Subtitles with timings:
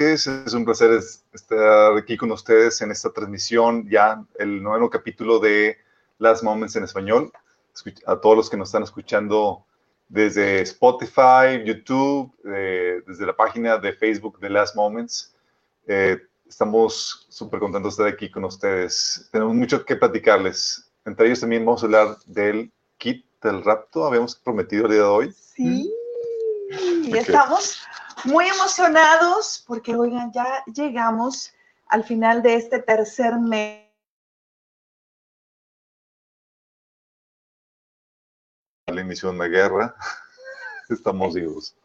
[0.00, 0.26] Es?
[0.26, 1.00] Un placer
[1.32, 5.76] estar aquí con ustedes en esta transmisión, ya el noveno capítulo de
[6.18, 7.32] Last Moments en español.
[8.06, 9.64] A todos los que nos están escuchando
[10.08, 15.34] desde Spotify, YouTube, eh, desde la página de Facebook de Last Moments.
[15.86, 19.28] Eh, estamos súper contentos de estar aquí con ustedes.
[19.32, 20.90] Tenemos mucho que platicarles.
[21.04, 24.04] Entre ellos también vamos a hablar del kit del rapto.
[24.04, 25.32] Habíamos prometido el día de hoy.
[25.32, 25.92] Sí,
[27.02, 27.78] y estamos
[28.24, 31.52] muy emocionados porque, oigan, ya llegamos
[31.86, 33.86] al final de este tercer mes.
[38.86, 39.94] La inicio de una guerra,
[40.88, 41.76] estamos vivos.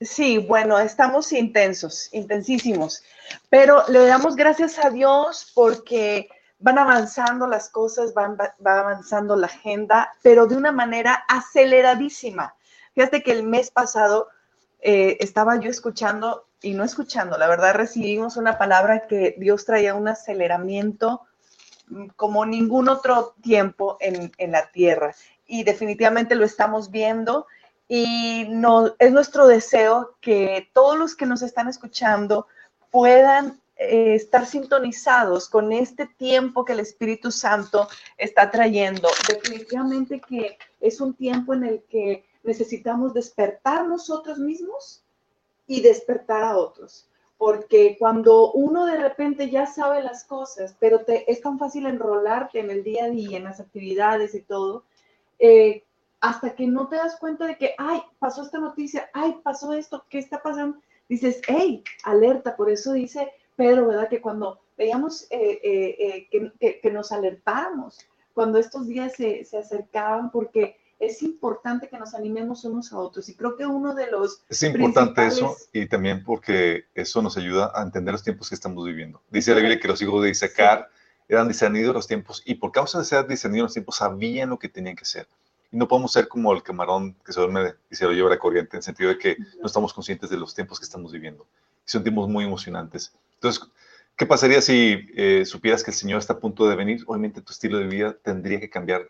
[0.00, 3.02] Sí, bueno, estamos intensos, intensísimos,
[3.50, 6.28] pero le damos gracias a Dios porque
[6.58, 12.54] van avanzando las cosas, van, va avanzando la agenda, pero de una manera aceleradísima.
[12.94, 14.28] Fíjate que el mes pasado
[14.82, 19.94] eh, estaba yo escuchando y no escuchando, la verdad recibimos una palabra que Dios traía
[19.94, 21.22] un aceleramiento
[21.88, 25.14] mm, como ningún otro tiempo en, la tierra.
[25.46, 27.46] Y definitivamente lo estamos viendo
[27.88, 32.46] y no, es nuestro deseo que todos los que nos están escuchando
[32.90, 39.08] puedan eh, estar sintonizados con este tiempo que el Espíritu Santo está trayendo.
[39.28, 45.02] Definitivamente que es un tiempo en el que necesitamos despertar nosotros mismos
[45.66, 47.08] y despertar a otros.
[47.38, 52.58] Porque cuando uno de repente ya sabe las cosas, pero te, es tan fácil enrolarte
[52.58, 54.84] en el día a día, en las actividades y todo,
[55.38, 55.84] eh,
[56.20, 60.04] hasta que no te das cuenta de que, ay, pasó esta noticia, ay, pasó esto,
[60.10, 60.78] ¿qué está pasando?
[61.08, 64.08] Dices, hey, alerta, por eso dice Pedro, ¿verdad?
[64.08, 67.98] Que cuando veíamos eh, eh, que, que, nos alertáramos,
[68.34, 73.28] cuando estos días se, se acercaban, porque es importante que nos animemos unos a otros.
[73.30, 74.42] Y creo que uno de los...
[74.50, 78.84] Es importante eso y también porque eso nos ayuda a entender los tiempos que estamos
[78.84, 79.20] viviendo.
[79.30, 80.90] Dice la Biblia que los hijos de Isaacar
[81.26, 84.68] eran discernidos los tiempos y por causa de ser discernidos los tiempos sabían lo que
[84.68, 85.26] tenían que hacer.
[85.72, 88.32] Y no podemos ser como el camarón que se duerme y se lo lleva a
[88.32, 91.12] la corriente, en el sentido de que no estamos conscientes de los tiempos que estamos
[91.12, 91.46] viviendo.
[91.86, 93.14] Y son tiempos muy emocionantes.
[93.34, 93.62] Entonces,
[94.16, 97.04] ¿qué pasaría si eh, supieras que el Señor está a punto de venir?
[97.06, 99.08] Obviamente tu estilo de vida tendría que cambiar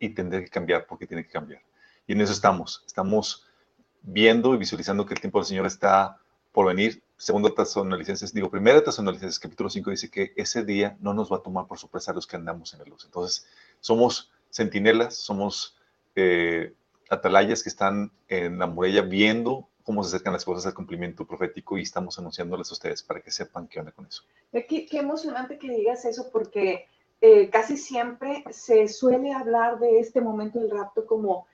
[0.00, 1.62] y tendrá que cambiar porque tiene que cambiar.
[2.06, 2.82] Y en eso estamos.
[2.86, 3.46] Estamos
[4.02, 6.18] viendo y visualizando que el tiempo del Señor está
[6.50, 7.02] por venir.
[7.16, 11.42] Segundo Tesalonicenses, digo, primera Tesalonicenses, capítulo 5, dice que ese día no nos va a
[11.42, 13.04] tomar por sorpresa los que andamos en la luz.
[13.04, 13.46] Entonces,
[13.78, 15.76] somos centinelas, somos
[16.16, 16.72] eh,
[17.10, 21.76] atalayas que están en la muralla viendo cómo se acercan las cosas al cumplimiento profético
[21.76, 24.22] y estamos anunciándoles a ustedes para que sepan qué onda con eso.
[24.52, 26.86] Qué, qué emocionante que digas eso porque
[27.20, 31.46] eh, casi siempre se suele hablar de este momento del rapto como,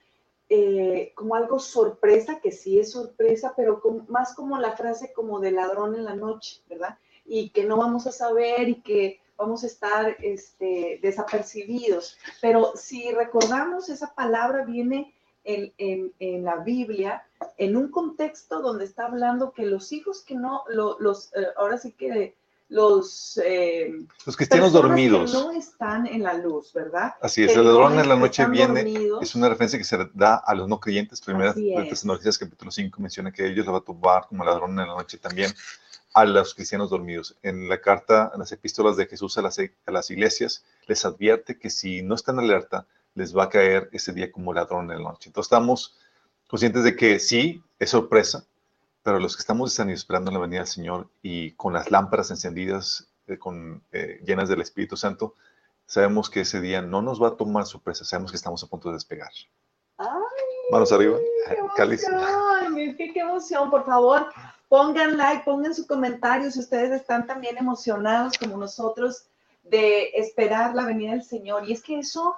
[0.49, 5.51] eh, como algo sorpresa, que sí es sorpresa, pero más como la frase como de
[5.51, 6.97] ladrón en la noche, ¿verdad?
[7.25, 12.17] Y que no vamos a saber y que vamos a estar este, desapercibidos.
[12.41, 15.13] Pero si recordamos, esa palabra viene
[15.43, 17.23] en, en, la Biblia
[17.57, 21.93] en un contexto donde está hablando que los hijos que no, los, eh, ahora sí
[21.93, 22.35] que
[22.69, 23.93] los, eh,
[24.25, 25.33] los cristianos dormidos.
[25.33, 27.13] no están en la luz, ¿verdad?
[27.21, 30.53] Así es, el ladrón en la noche viene, es una referencia que se da a
[30.53, 31.21] los no creyentes.
[31.21, 31.89] Primera de
[32.39, 35.53] capítulo 5 menciona que ellos la va a tomar como ladrón en la noche también
[36.13, 37.37] a los cristianos dormidos.
[37.41, 41.57] En la carta, en las epístolas de Jesús a las, a las iglesias, les advierte
[41.57, 45.11] que si no están alerta, les va a caer ese día como ladrón en la
[45.11, 45.29] noche.
[45.29, 45.97] Entonces estamos
[46.47, 48.45] conscientes de que sí, es sorpresa,
[49.07, 53.37] pero los que estamos esperando la venida del Señor y con las lámparas encendidas, eh,
[53.39, 55.33] con, eh, llenas del Espíritu Santo,
[55.85, 58.89] sabemos que ese día no nos va a tomar sorpresa, sabemos que estamos a punto
[58.89, 59.29] de despegar.
[60.69, 61.17] Manos arriba,
[61.77, 62.05] cáliz.
[62.97, 64.27] Qué, qué emoción, por favor,
[64.67, 69.29] pongan like, pongan su comentario si ustedes están también emocionados como nosotros
[69.63, 71.63] de esperar la venida del Señor.
[71.65, 72.35] Y es que eso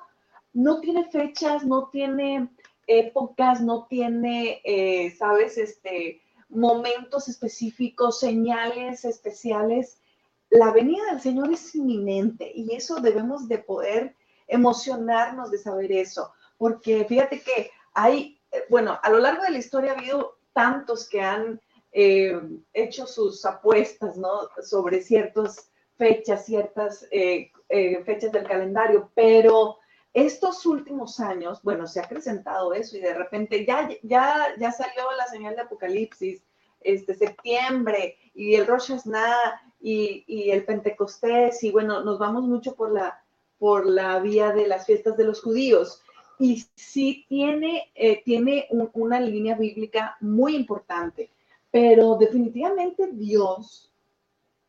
[0.53, 2.47] no tiene fechas, no tiene
[2.85, 10.01] épocas, no tiene, eh, sabes, este, momentos específicos, señales especiales.
[10.49, 14.15] La venida del Señor es inminente y eso debemos de poder
[14.47, 19.59] emocionarnos de saber eso, porque fíjate que hay, eh, bueno, a lo largo de la
[19.59, 21.61] historia ha habido tantos que han
[21.91, 22.39] eh,
[22.73, 24.49] hecho sus apuestas, ¿no?
[24.63, 29.77] Sobre ciertas fechas, ciertas fechas del calendario, pero
[30.13, 35.03] estos últimos años, bueno, se ha acrecentado eso y de repente ya, ya, ya salió
[35.17, 36.41] la señal de Apocalipsis,
[36.81, 42.75] este septiembre y el Rosh Hashanah y, y, el Pentecostés y bueno, nos vamos mucho
[42.75, 43.21] por la,
[43.59, 46.01] por la vía de las fiestas de los judíos.
[46.39, 51.29] Y sí tiene, eh, tiene una línea bíblica muy importante,
[51.69, 53.91] pero definitivamente Dios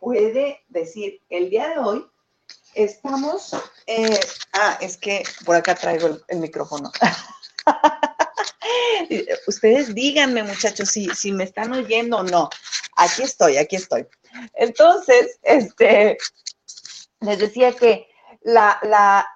[0.00, 2.04] puede decir, el día de hoy
[2.74, 3.54] estamos,
[3.86, 4.20] eh,
[4.52, 6.90] ah, es que por acá traigo el, micrófono.
[9.46, 12.48] Ustedes díganme, muchachos, si, si me están oyendo o no.
[12.96, 14.06] Aquí estoy, aquí estoy.
[14.54, 16.18] Entonces, este,
[17.20, 18.08] les decía que
[18.42, 19.26] la, la,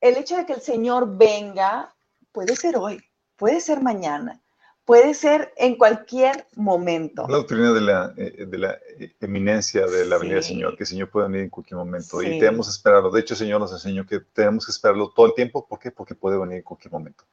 [0.00, 1.94] el hecho de que el Señor venga
[2.32, 3.02] puede ser hoy,
[3.36, 4.42] puede ser mañana,
[4.86, 7.26] puede ser en cualquier momento.
[7.28, 10.84] La doctrina de la, eh, de la eh, eminencia de la venida del Señor, que
[10.84, 13.10] el Señor puede venir en cualquier momento y tenemos que esperarlo.
[13.10, 15.66] De hecho, el Señor nos enseñó que tenemos que esperarlo todo el tiempo.
[15.66, 15.90] ¿Por qué?
[15.90, 17.24] Porque puede venir en cualquier momento.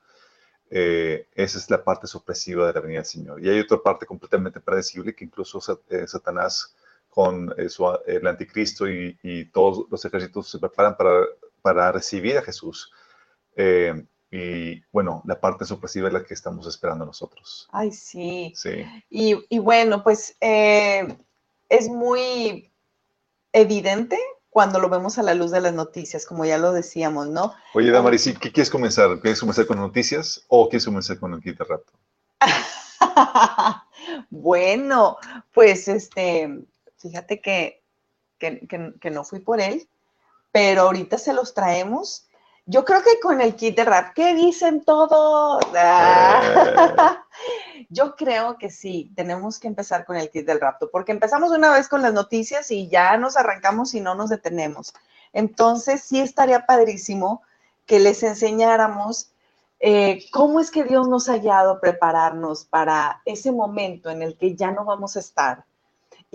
[0.72, 3.46] Eh, esa es la parte sorpresiva de la venida del Señor.
[3.46, 6.76] Y hay otra parte completamente predecible que incluso Satanás
[7.08, 11.24] con el anticristo y, y, todos los ejércitos se preparan para,
[11.62, 12.92] para recibir a Jesús.
[14.36, 17.70] Y bueno, la parte sorpresiva es la que estamos esperando nosotros.
[17.72, 18.52] Ay, sí.
[18.56, 18.84] Sí.
[19.08, 21.16] Y, bueno, pues eh,
[21.70, 22.74] es muy
[23.52, 24.18] evidente
[24.50, 27.54] cuando lo vemos a la luz de las noticias, como ya lo decíamos, ¿no?
[27.76, 29.20] Oye, Damaris, ¿qué quieres comenzar?
[29.20, 31.94] ¿Quieres comenzar con noticias o quieres comenzar con el kit de rato?
[34.32, 35.18] bueno,
[35.54, 36.66] pues este,
[36.98, 37.84] fíjate que,
[38.40, 39.88] que no fui por él,
[40.52, 42.26] pero ahorita se los traemos
[42.66, 45.62] yo creo que con el kit de rap, ¿qué dicen todos?
[45.76, 47.26] Ah.
[47.90, 51.72] Yo creo que sí, tenemos que empezar con el kit del rapto, porque empezamos una
[51.72, 54.94] vez con las noticias y ya nos arrancamos y no nos detenemos.
[55.34, 57.44] Entonces, sí estaría padrísimo
[57.86, 59.32] que les enseñáramos
[59.80, 64.38] eh, cómo es que Dios nos ha hallado a prepararnos para ese momento en el
[64.38, 65.66] que ya no vamos a estar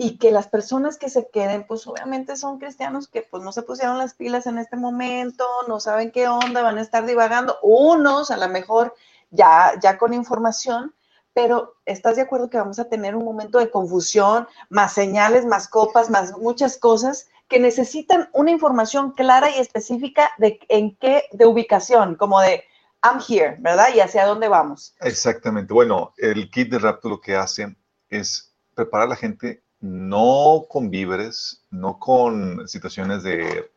[0.01, 3.63] y que las personas que se queden, pues obviamente son cristianos que pues no se
[3.63, 8.31] pusieron las pilas en este momento, no saben qué onda, van a estar divagando, unos
[8.31, 8.95] a lo mejor
[9.29, 10.95] ya, ya con información,
[11.33, 15.67] pero ¿estás de acuerdo que vamos a tener un momento de confusión, más señales, más
[15.67, 21.45] copas, más muchas cosas que necesitan una información clara y específica de en qué, de
[21.45, 22.63] ubicación, como de
[23.03, 23.89] I'm here, ¿verdad?
[23.93, 24.95] Y hacia dónde vamos.
[25.01, 25.73] Exactamente.
[25.73, 27.75] Bueno, el kit de rapto lo que hace
[28.09, 33.69] es preparar a la gente no con víveres, no con situaciones de,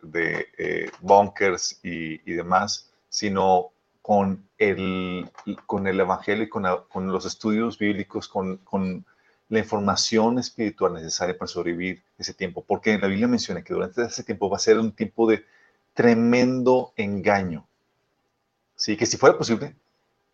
[0.58, 3.70] eh, bunkers y, demás, sino
[4.00, 5.30] con el,
[5.66, 6.64] con el Evangelio y con,
[7.12, 9.04] los estudios bíblicos, con,
[9.48, 12.64] la información espiritual necesaria para sobrevivir ese tiempo.
[12.66, 15.44] Porque la Biblia menciona que durante ese tiempo va a ser un tiempo de
[15.92, 17.66] tremendo engaño.
[18.74, 19.76] Sí, que si fuera posible,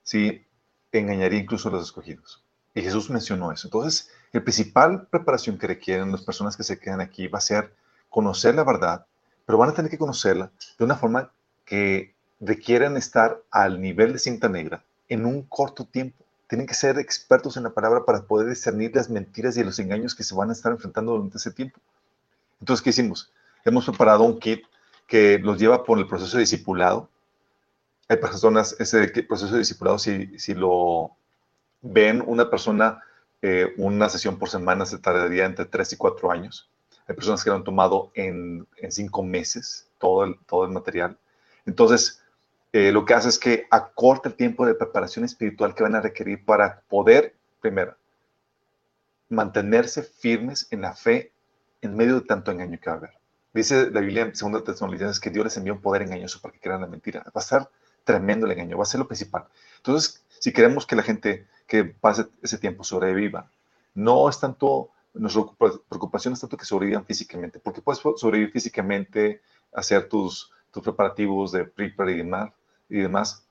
[0.05, 0.47] sí,
[0.93, 2.45] engañaría incluso a los escogidos.
[2.75, 3.67] Y Jesús mencionó eso.
[3.67, 7.73] Entonces, la principal preparación que requieren las personas que se quedan aquí va a ser
[8.11, 9.07] conocer la verdad,
[9.47, 11.31] pero van a tener que conocerla de una forma
[11.65, 16.25] que requieren estar al nivel de cinta negra en un corto tiempo.
[16.49, 20.15] Tienen que ser expertos en la palabra para poder discernir las mentiras y los engaños
[20.15, 21.79] que se van a estar enfrentando durante ese tiempo.
[22.61, 23.33] Entonces, ¿qué hicimos?
[23.65, 24.65] Hemos preparado un kit
[25.07, 27.09] que los lleva por el proceso de discipulado.
[28.09, 31.13] Hay personas, ese proceso de discipulado, si, si lo
[31.83, 33.03] ven, una persona
[33.43, 36.71] eh, una sesión por semana se tardaría entre 3 y 4 años.
[37.07, 41.19] Hay personas que lo han tomado en, en 5 meses, todo el, todo el material.
[41.65, 42.23] Entonces,
[42.73, 46.01] eh, lo que hace es que acorta el tiempo de preparación espiritual que van a
[46.01, 47.97] requerir para poder, primero,
[49.29, 51.33] mantenerse firmes en la fe
[51.81, 53.19] en medio de tanto engaño que va a haber.
[53.55, 56.61] Dice la Biblia en 2 Tesalonicenses que Dios les envió un poder engañoso para que
[56.61, 57.25] crean la mentira.
[57.25, 57.69] Va a ser
[58.05, 59.47] tremendo el engaño, va a ser lo principal.
[59.77, 63.49] Entonces, si queremos que la gente que pase ese tiempo sobreviva.
[63.95, 65.45] No es tanto, nuestra
[65.89, 71.71] preocupación es tanto que sobrevivan físicamente, porque puedes sobrevivir físicamente, hacer tus, tus preparativos de
[71.79, 72.53] y demás,
[72.89, 73.47] y demás,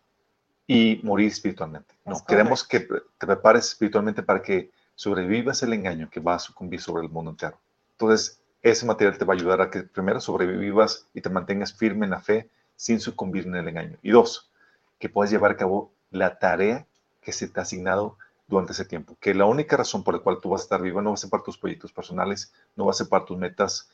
[0.66, 1.94] y morir espiritualmente.
[2.06, 6.82] No, queremos que te prepares espiritualmente para que sobrevivas el engaño que va a sucumbir
[6.82, 7.60] sobre el mundo entero.
[7.92, 12.06] Entonces, ese material te va a ayudar a que primero sobrevivas y te mantengas firme
[12.06, 13.98] en la fe sin sucumbir en el engaño.
[14.02, 14.50] Y dos,
[14.98, 16.87] que puedas llevar a cabo la tarea
[17.28, 18.18] que se te ha asignado
[18.48, 19.18] durante ese tiempo.
[19.20, 21.18] Que la única razón por la cual tú vas a estar vivo no va a
[21.18, 23.90] ser para tus proyectos personales, no va a ser para tus metas,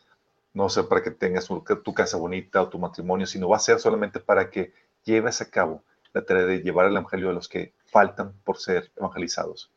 [0.54, 3.58] no va a ser para que tengas tu, casa bonita o tu matrimonio, sino va
[3.58, 4.72] a ser solamente para que
[5.04, 5.82] lleves a cabo
[6.14, 9.72] la tarea de llevar el evangelio a los que faltan por ser evangelizados.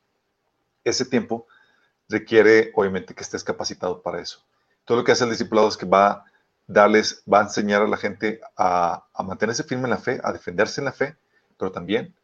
[0.85, 1.47] Ese tiempo
[2.11, 4.45] requiere, obviamente, que estés capacitado para eso.
[4.85, 6.25] Todo lo que hace el discipulado es que va a
[6.67, 10.31] darles, va a enseñar a la gente a, a mantenerse firme en la fe, a
[10.31, 11.17] defenderse en la fe,
[11.57, 12.15] pero también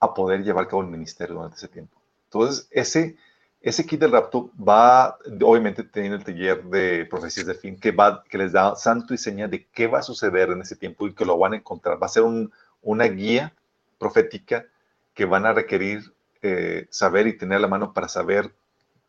[0.00, 1.96] a poder llevar a cabo el ministerio durante ese tiempo.
[2.24, 3.16] Entonces, ese,
[3.60, 8.24] ese kit del rapto va, obviamente, tiene el taller de profecías de fin que, va,
[8.24, 11.14] que les da santo y seña de qué va a suceder en ese tiempo y
[11.14, 12.00] que lo van a encontrar.
[12.00, 13.54] Va a ser un, una guía
[13.98, 14.66] profética
[15.14, 16.12] que van a requerir
[16.42, 18.54] eh, saber y tener la mano para saber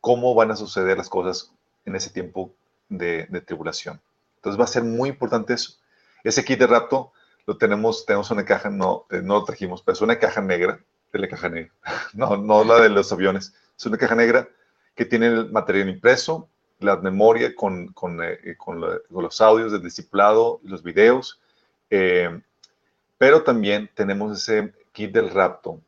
[0.02, 1.52] cómo van a suceder las cosas
[1.86, 2.54] en ese tiempo
[2.90, 4.02] de, tribulación.
[4.38, 5.74] Entonces va a ser muy importante eso.
[6.24, 7.12] Ese kit de rapto
[7.48, 10.80] lo tenemos, tenemos una caja, no, eh, no lo trajimos, pero es una caja negra,
[11.14, 11.72] de la caja negra,
[12.14, 14.48] no, no la de los aviones, es una caja negra
[14.94, 16.50] que tiene el material impreso,
[16.80, 21.40] la memoria con, con, eh, con, los audios del discipulado, los videos,
[21.90, 25.80] pero también tenemos ese kit del rapto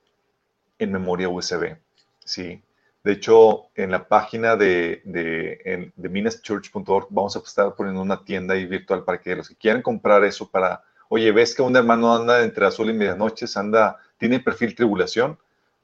[0.80, 1.78] en memoria USB,
[2.24, 2.64] ¿sí?
[3.04, 8.54] De hecho, en la página de, de, de minaschurch.org vamos a estar poniendo una tienda
[8.54, 12.16] ahí virtual para que los que quieran comprar eso para, oye, ves que un hermano
[12.16, 15.38] anda entre azul y medianoche, anda, tiene perfil tribulación,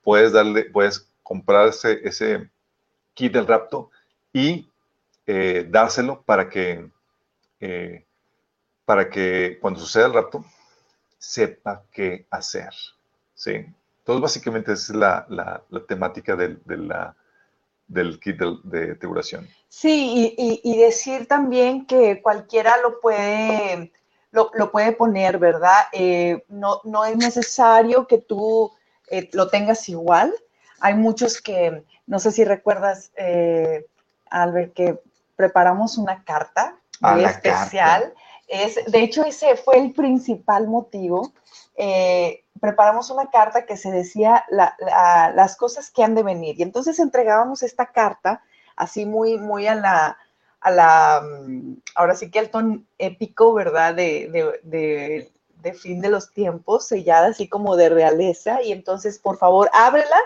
[0.03, 2.49] puedes darle, puedes comprar ese,
[3.13, 3.91] kit del rapto
[4.31, 4.69] y
[5.25, 6.89] eh, dárselo para que,
[7.59, 8.05] eh,
[8.85, 10.45] para que cuando suceda el rapto,
[11.17, 12.71] sepa qué hacer.
[13.33, 13.65] ¿sí?
[13.99, 15.25] Entonces, básicamente esa es la,
[15.69, 16.77] la, temática del, de
[17.87, 23.91] del kit de, de Sí, y, y, decir también que cualquiera lo puede,
[24.35, 25.85] lo, lo puede poner, ¿verdad?
[25.93, 28.71] Eh, no, no, es necesario que tú
[29.07, 30.35] eh, lo tengas igual.
[30.81, 33.87] Hay muchos que, no sé si recuerdas, eh,
[34.29, 34.99] Albert, que
[35.37, 38.13] preparamos una carta muy especial.
[38.47, 41.33] Es, de hecho, ese fue el principal motivo.
[41.77, 46.59] Eh, preparamos una carta que se decía las cosas que han de venir.
[46.59, 48.43] Y entonces entregábamos esta carta
[48.75, 50.17] así muy, muy a la,
[50.65, 51.23] a la,
[51.93, 53.93] ahora sí que al tono épico, ¿verdad?
[53.93, 58.63] De, de, de, fin de los tiempos, sellada así como de realeza.
[58.63, 60.17] Y entonces, por favor, ábrela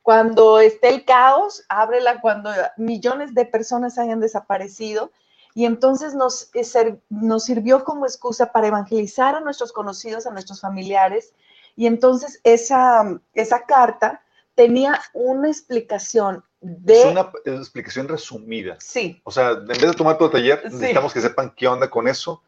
[0.00, 5.10] cuando esté el caos, ábrela cuando millones de personas hayan desaparecido
[5.54, 10.62] y entonces nos, eh, nos sirvió como excusa para evangelizar a nuestros conocidos, a nuestros
[10.62, 11.34] familiares.
[11.76, 14.22] Y entonces esa, esa carta
[14.54, 17.00] tenía una explicación de...
[17.00, 18.76] Es una explicación resumida.
[18.80, 19.20] Sí.
[19.24, 22.08] O sea, en vez de tomar todo el taller, necesitamos que sepan qué onda con
[22.08, 22.42] eso.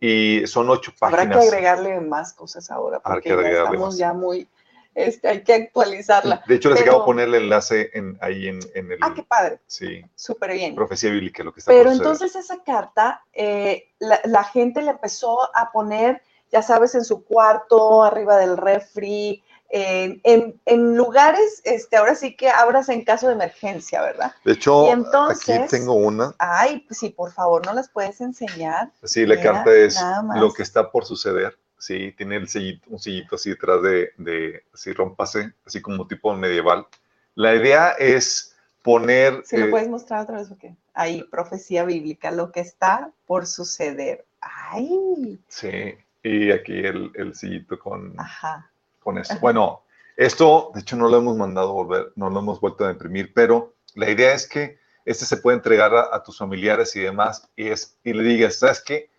[0.00, 1.24] Y son ocho páginas.
[1.24, 4.48] Habrá que agregarle más cosas ahora, porque ya estamos ya muy
[4.94, 6.42] este, hay que actualizarla.
[6.46, 8.98] De hecho, les acabo de poner el enlace en, ahí en, el...
[9.00, 9.58] Ah, qué padre.
[9.66, 10.04] Sí.
[10.14, 10.74] Súper bien.
[10.74, 15.72] Profecía bíblica, lo que está Pero entonces esa carta, eh, la, gente le empezó a
[15.72, 19.42] poner, ya sabes, en su cuarto, arriba del refri,
[19.76, 24.32] en, en, lugares, este, ahora sí que abras en caso de emergencia, ¿verdad?
[24.44, 26.32] De hecho, aquí tengo una.
[26.38, 28.92] Ay, sí, por favor, ¿no las puedes enseñar?
[29.02, 30.00] Sí, la carta es
[30.36, 31.58] lo que está por suceder.
[31.76, 32.48] Sí, tiene el
[32.86, 36.86] un sillito así detrás de, de, así rompase, así como tipo medieval.
[37.34, 39.42] La idea es poner...
[39.44, 43.46] Si lo eh, puedes mostrar otra vez, porque ahí, profecía bíblica, lo que está por
[43.46, 44.24] suceder.
[44.40, 45.40] ¡Ay!
[45.48, 48.70] Sí, y aquí el, el sillito con, Ajá.
[49.04, 49.22] Con.
[49.40, 49.82] Bueno,
[50.16, 53.74] esto, de hecho, no lo hemos mandado volver, no lo hemos vuelto a imprimir, pero
[53.94, 57.68] la idea es que este se puede entregar a, a tus familiares y demás, y,
[57.68, 59.10] es, y le digas, ¿sabes qué?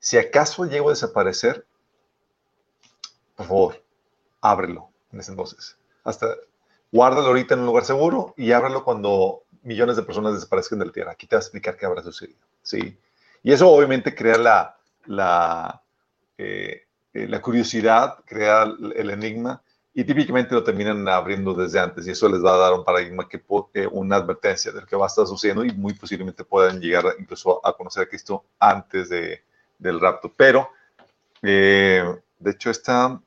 [0.00, 1.64] Si acaso llego a desaparecer,
[3.36, 3.84] por favor,
[4.40, 5.78] ábrelo en ese entonces.
[6.04, 6.34] Hasta
[6.90, 10.92] guárdalo ahorita en un lugar seguro y ábrelo cuando millones de personas desaparezcan de la
[10.92, 11.12] Tierra.
[11.12, 12.38] Aquí te va a explicar qué habrá sucedido.
[12.62, 12.98] ¿sí?
[13.42, 15.82] Y eso obviamente crea la, la,
[16.36, 16.87] eh,
[17.24, 19.62] eh, la curiosidad, crea el enigma
[19.94, 23.28] y típicamente lo terminan abriendo desde antes y eso les va a dar un paradigma,
[23.28, 23.42] que
[23.74, 27.04] eh, una advertencia de lo que va a estar sucediendo y muy posiblemente puedan llegar
[27.18, 29.42] incluso a conocer a Cristo antes de,
[29.78, 30.32] del rapto.
[30.36, 30.70] Pero,
[31.42, 33.20] de hecho, esta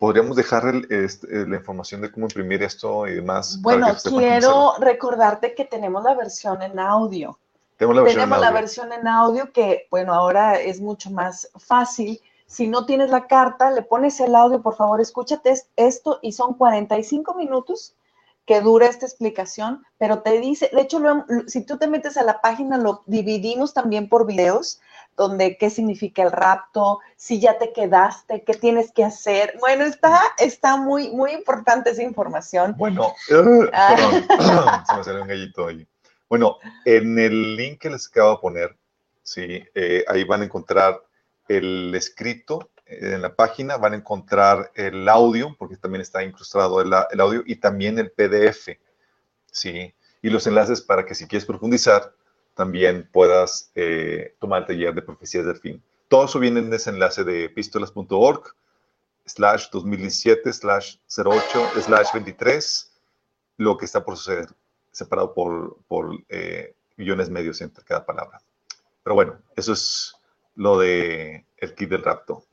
[0.00, 3.60] podríamos dejar este, la información de cómo imprimir esto y demás.
[3.60, 7.38] Bueno, quiero recordarte que tenemos la versión en audio.
[7.76, 8.60] Tenemos la versión tenemos en la audio.
[8.60, 12.18] versión en audio que, bueno, ahora es mucho más fácil.
[12.50, 16.54] Si no tienes la carta, le pones el audio, por favor, escúchate esto y son
[16.54, 17.94] 45 minutos
[18.44, 22.24] que dura esta explicación, pero te dice, de hecho, lo- si tú te metes a
[22.24, 24.80] la página, lo dividimos también por videos,
[25.16, 29.54] donde qué significa el rapto, si ya te quedaste, qué tienes que hacer.
[29.60, 32.74] Bueno, está, está muy, muy importante esa información.
[32.76, 33.14] Bueno,
[33.72, 33.94] Ah.
[33.96, 34.24] perdón,
[34.88, 35.68] se me salió un gallito.
[36.28, 38.76] Bueno, en el link que les acabo de poner,
[39.22, 41.00] sí, eh, ahí van a encontrar
[41.50, 46.80] el escrito eh, en la página, van a encontrar el audio, porque también está incrustado
[46.80, 48.68] el, audio, y también el PDF,
[49.50, 49.92] sí,
[50.22, 52.14] y los enlaces para que si quieres profundizar,
[52.54, 55.82] también puedas eh, tomar el taller de profecías del fin.
[56.08, 58.54] Todo eso viene en ese enlace de epístolas.org
[59.24, 62.92] slash 2017 slash 08 slash 23
[63.56, 64.48] lo que está por suceder,
[64.90, 68.40] separado por, por eh, millones medios entre cada palabra.
[69.02, 70.14] Pero bueno, eso es
[70.60, 72.44] lo de el kit del rapto.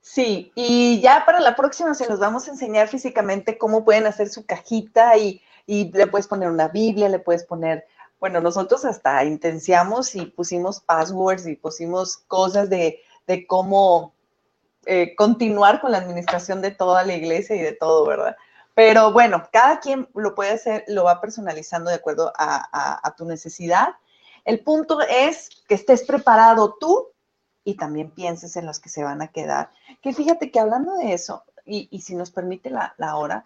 [0.00, 4.28] Sí, y ya para la próxima se los vamos a enseñar físicamente cómo pueden hacer
[4.28, 7.84] su cajita y, y le puedes poner una Biblia, le puedes poner,
[8.20, 14.14] bueno, nosotros hasta intenciamos y pusimos passwords y pusimos cosas de, de cómo
[14.86, 18.36] eh, continuar con la administración de toda la iglesia y de todo, ¿verdad?
[18.74, 23.16] Pero bueno, cada quien lo puede hacer, lo va personalizando de acuerdo a, a- a
[23.16, 23.88] tu necesidad.
[24.44, 27.08] El punto es que estés preparado tú
[27.66, 29.70] y también pienses en los que se van a quedar.
[30.00, 33.44] Que fíjate que hablando de eso, y, y si nos permite la, la hora,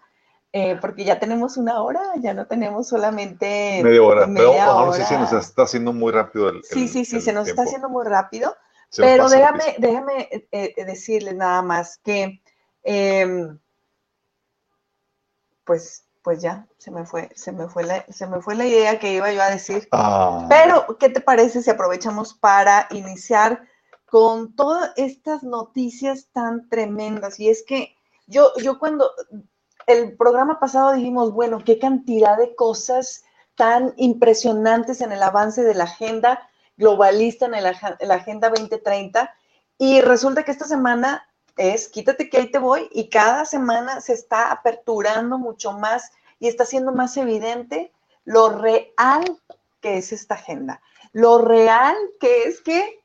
[0.53, 4.25] eh, porque ya tenemos una hora, ya no tenemos solamente Media hora.
[4.27, 5.31] Pero media ahora sí se hora.
[5.31, 7.89] nos está haciendo muy rápido el Sí, el- sí, sí, el se nos está haciendo
[7.89, 8.55] muy rápido.
[8.89, 12.41] Se Pero déjame, déjame eh, eh, decirles nada más que,
[12.83, 13.57] em,
[15.63, 18.99] pues, pues ya, se me fue, se me fue la, se me fue la idea
[18.99, 19.87] que iba yo a decir.
[19.91, 23.67] Ah, Pero, ¿qué te parece si aprovechamos para iniciar
[24.11, 27.39] con todas estas noticias tan tremendas?
[27.39, 27.95] Y es que
[28.27, 29.09] yo, yo cuando
[29.87, 33.23] el programa pasado dijimos, bueno, qué cantidad de cosas
[33.55, 39.33] tan impresionantes en el avance de la agenda globalista, en, el la Agenda 2030,
[39.77, 41.25] y resulta que esta semana
[41.55, 46.49] es quítate que ahí te voy, y cada semana se está aperturando mucho más y
[46.49, 47.93] está siendo más evidente
[48.25, 49.39] lo real
[49.79, 50.81] que es esta agenda.
[51.13, 53.00] Lo real que es que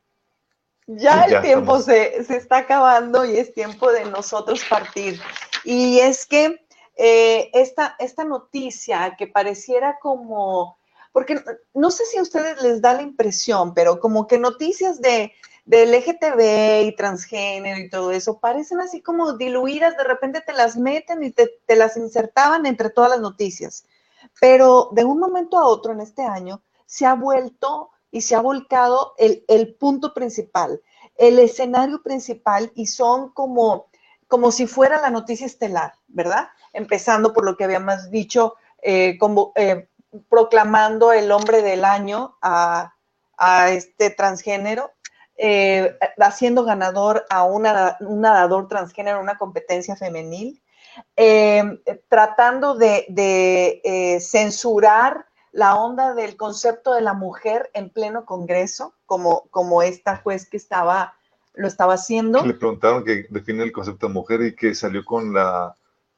[0.86, 5.20] ya el Ya tiempo se, se está acabando y es tiempo de nosotros partir.
[5.64, 6.64] Y es que
[6.96, 10.78] eh, esta, esta noticia que pareciera como,
[11.12, 11.42] porque
[11.74, 15.32] no sé si a ustedes les da la impresión, pero como que noticias de
[15.66, 20.76] del LGTB y transgénero y todo eso, parecen así como diluidas, de repente te las
[20.76, 23.84] meten y te, te las insertaban entre todas las noticias.
[24.40, 28.40] Pero de un momento a otro en este año se ha vuelto y se ha
[28.40, 30.80] volcado el, el punto principal,
[31.16, 33.86] el escenario principal y son como,
[34.28, 36.48] como si fuera la noticia estelar, ¿verdad?
[36.72, 39.88] Empezando por lo que habíamos dicho, eh, como, eh,
[40.28, 42.94] proclamando el hombre del año a,
[43.36, 44.92] a este transgénero,
[45.38, 50.62] eh, haciendo ganador a un nadador transgénero en una competencia femenil,
[52.08, 59.82] tratando de, censurar la onda del concepto de la mujer en pleno Congreso, como, como
[59.82, 61.14] esta juez que estaba,
[61.54, 62.44] lo estaba haciendo.
[62.44, 65.74] Le preguntaron que define el concepto de mujer y que salió con la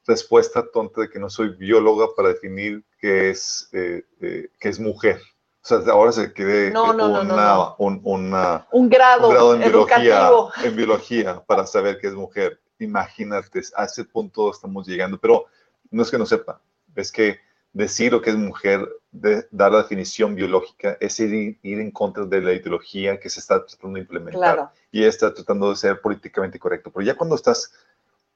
[0.08, 4.80] respuesta tonta de que no soy bióloga para definir qué es, eh, eh, qué es
[4.80, 5.20] mujer.
[5.62, 9.54] O sea, ahora se quede No, no, una, no, un- una- Un grado, un grado
[9.54, 10.30] en biología,
[10.64, 12.60] en biología para saber qué es mujer.
[12.80, 15.16] Imagínate, a ese punto estamos llegando.
[15.20, 15.44] Pero
[15.92, 16.60] no es que no sepa,
[16.96, 17.38] es que
[17.78, 22.24] decir lo que es mujer, de, dar la definición biológica, es ir, ir en contra
[22.24, 26.00] de la ideología que se está tratando de implementar Claro, y está tratando de ser
[26.00, 26.90] políticamente correcto.
[26.92, 27.72] Pero ya cuando estás,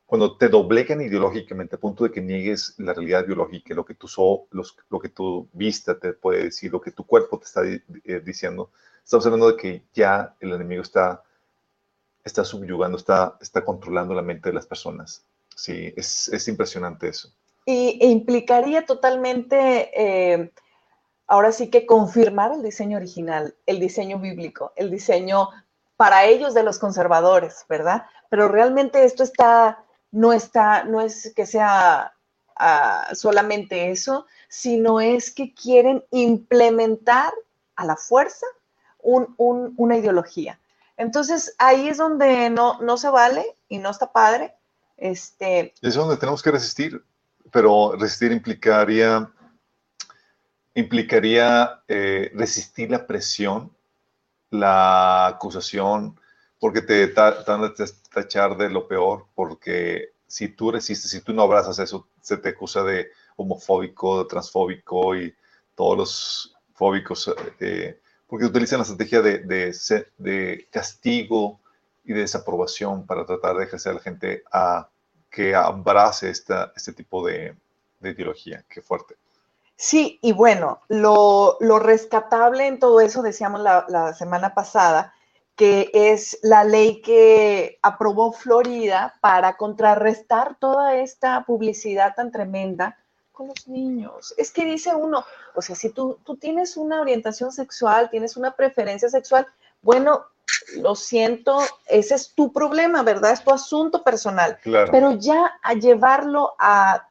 [0.07, 4.07] cuando te doblegan ideológicamente a punto de que niegues la realidad biológica, lo que tu,
[4.07, 7.63] so, los, lo que tu vista te puede decir, lo que tu cuerpo te está
[7.65, 8.71] eh, diciendo,
[9.03, 11.21] estamos hablando de que ya el enemigo está,
[12.23, 15.27] está subyugando, está, está controlando la mente de las personas.
[15.57, 17.35] Sí, es, es impresionante eso.
[17.65, 20.53] Y e implicaría totalmente, eh,
[21.27, 25.49] ahora sí que confirmar el diseño original, el diseño bíblico, el diseño
[25.97, 28.07] para ellos de los conservadores, ¿verdad?
[28.29, 32.13] Pero realmente esto está, no está, no es que sea
[32.57, 37.33] ah, solamente eso, sino es que quieren implementar
[37.77, 38.47] a la fuerza
[38.99, 40.59] un- un- una ideología.
[40.97, 44.55] Entonces ahí es donde no, no se vale y no está padre.
[44.97, 47.03] Este, es donde tenemos que resistir,
[47.53, 49.31] pero resistir implicaría,
[50.75, 53.71] implicaría eh, resistir la presión,
[54.51, 56.19] la acusación,
[56.59, 57.75] porque te, van a
[58.13, 62.49] tachar de lo peor, porque si tú resistes, si tú no abrazas eso, se te
[62.49, 65.35] acusa de homofóbico, transfóbico y
[65.75, 69.77] todos los fóbicos, eh, porque utilizan la estrategia de, de,
[70.17, 71.61] de, castigo
[72.03, 74.89] y de desaprobación para tratar de ejercer a la gente a
[75.33, 77.57] que abrace esta, este tipo de,
[77.99, 78.65] de ideología.
[78.69, 79.17] Qué fuerte.
[79.75, 85.15] Sí, y bueno, lo, lo rescatable en todo eso, decíamos la, la, semana pasada,
[85.57, 92.99] que es la ley que aprobó Florida para contrarrestar toda esta publicidad tan tremenda
[93.33, 94.35] con los niños.
[94.37, 98.55] Es que dice uno, o sea, si tú, tú tienes una orientación sexual, tienes una
[98.55, 99.47] preferencia sexual,
[99.81, 100.27] bueno,
[100.77, 103.33] lo siento, ese es tu problema, ¿verdad?
[103.33, 104.59] Es tu asunto personal.
[104.63, 104.91] Claro.
[104.91, 107.09] Pero ya a llevarlo a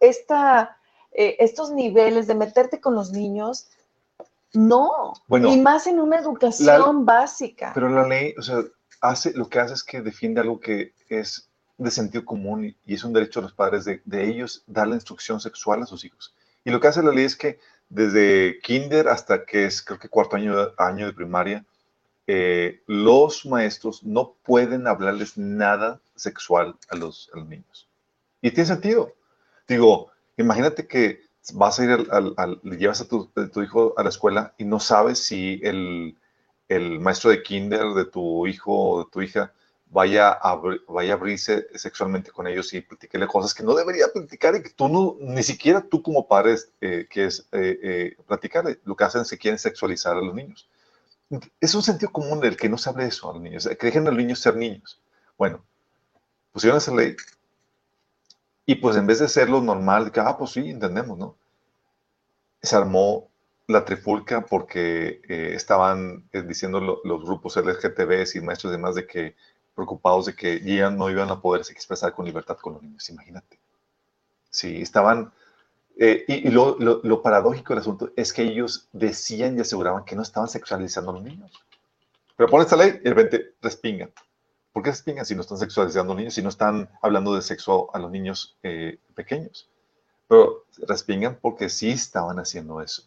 [0.00, 0.76] esta,
[1.12, 3.68] eh, estos niveles de meterte con los niños,
[4.52, 5.14] no.
[5.28, 7.72] Bueno, y más en una educación la, básica.
[7.74, 8.62] Pero la ley, o sea,
[9.00, 12.94] hace, lo que hace es que defiende algo que es de sentido común y, y
[12.94, 16.04] es un derecho de los padres de, de, ellos dar la instrucción sexual a sus
[16.04, 16.34] hijos.
[16.64, 20.08] Y lo que hace la ley es que desde kinder hasta que es creo que
[20.08, 21.64] cuarto año, año de primaria,
[22.26, 27.88] eh, los maestros no pueden hablarles nada sexual a los, a los, niños.
[28.40, 29.12] Y tiene sentido.
[29.66, 31.22] Digo, imagínate que
[31.54, 34.54] vas a ir al, al, al llevas a tu, a tu, hijo a la escuela
[34.58, 36.16] y no sabes si el,
[36.68, 39.52] el, maestro de kinder de tu hijo o de tu hija
[39.86, 44.54] vaya a, vaya a abrirse sexualmente con ellos y platicarle cosas que no debería platicar
[44.54, 48.80] y que tú no, ni siquiera tú como padre eh, que es eh, eh, platicarle.
[48.84, 50.68] Lo que hacen es que quieren sexualizar a los niños
[51.60, 54.06] es un sentido común del que no se hable eso a los niños, que dejen
[54.06, 55.00] a los niños ser niños.
[55.38, 55.64] Bueno,
[56.52, 57.16] pusieron esa ley
[58.66, 61.36] y pues en vez de hacerlo normal, que, ah, pues sí, entendemos, ¿no?
[62.62, 63.28] Se armó
[63.66, 68.94] la trifulca porque eh, estaban eh, diciendo lo, los grupos LGTBs y maestros y demás
[68.94, 69.34] de que
[69.74, 73.58] preocupados de que ya no iban a poderse expresar con libertad con los niños, imagínate.
[74.50, 75.32] Sí, estaban
[75.98, 80.48] eh, y, lo, paradójico del asunto es que ellos decían y aseguraban que no estaban
[80.48, 81.52] sexualizando a los niños.
[82.36, 84.10] Pero ponen esta ley de repente respingan.
[84.72, 87.42] ¿Por qué respingan si no están sexualizando a los niños, si no están hablando de
[87.42, 89.68] sexo a los niños eh, pequeños?
[90.28, 93.02] Pero respingan porque sí estaban haciendo eso.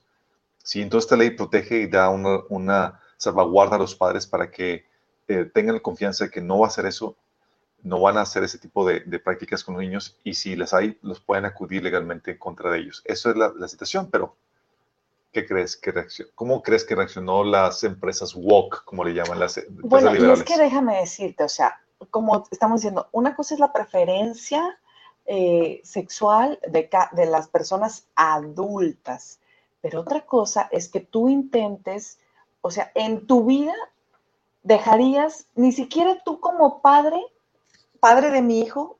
[0.63, 4.85] Sí, entonces esta ley protege y da una, salvaguarda a los padres para que
[5.27, 7.15] eh, tengan confianza de que no va a hacer eso
[7.85, 10.73] no van a hacer ese tipo de, de, prácticas con los niños y si las
[10.73, 13.03] hay, los pueden acudir legalmente en contra de ellos.
[13.05, 14.35] Eso es la, la situación, pero
[15.31, 16.31] ¿qué crees que reaccionó?
[16.33, 20.39] ¿Cómo crees que reaccionó las empresas woke, como le llaman las empresas bueno, liberales?
[20.39, 24.79] y es que déjame decirte, o sea, como estamos diciendo, una cosa es la preferencia
[25.27, 29.39] eh, sexual de, de las personas adultas,
[29.81, 32.17] pero otra cosa es que tú intentes,
[32.61, 33.75] o sea, en tu vida
[34.63, 37.21] dejarías, ni siquiera tú como padre,
[38.05, 38.99] padre de mi hijo,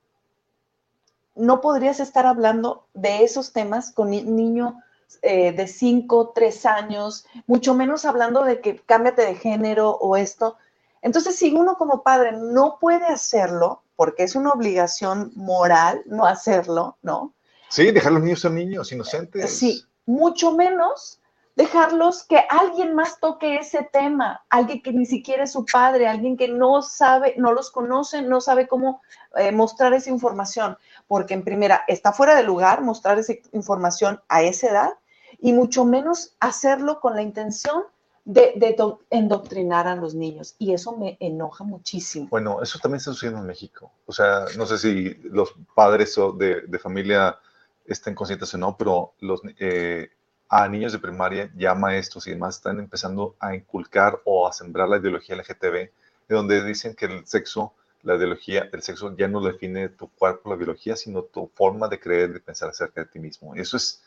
[1.36, 4.82] no podrías estar hablando de esos temas con un niño
[5.22, 10.58] eh, de 5, 3 años, mucho menos hablando de que cámbiate de género o esto.
[11.04, 16.98] Entonces, si uno como padre no puede hacerlo, porque es una obligación moral no hacerlo,
[17.04, 17.36] ¿no?
[17.70, 19.56] Sí, dejar a los niños ser niños, inocentes.
[19.56, 21.20] Sí, mucho menos
[21.56, 26.36] dejarlos que alguien más toque ese tema, alguien que ni siquiera es su padre, alguien
[26.36, 29.02] que no sabe, no los conoce, no sabe cómo
[29.38, 34.41] eh, mostrar esa información, porque en primera está fuera de lugar mostrar esa información a
[34.44, 34.94] esa edad
[35.39, 37.84] y mucho menos hacerlo con la intención
[38.26, 38.76] de, de
[39.12, 42.28] endoctrinar a los niños y eso me enoja muchísimo.
[42.30, 43.91] Bueno, eso también está sucediendo en México.
[44.08, 47.38] O sea, no sé si los padres de, de familia
[47.86, 49.41] estén conscientes o no, pero los...
[49.60, 50.10] Eh,
[50.58, 54.88] a niños de primaria, ya maestros y demás, están empezando a inculcar o a sembrar
[54.88, 55.91] la ideología LGTB, de
[56.30, 60.56] donde dicen que el sexo, la ideología del sexo ya no define tu cuerpo, la
[60.56, 63.54] biología, sino tu forma de creer, de pensar acerca de ti mismo.
[63.54, 64.02] Eso es,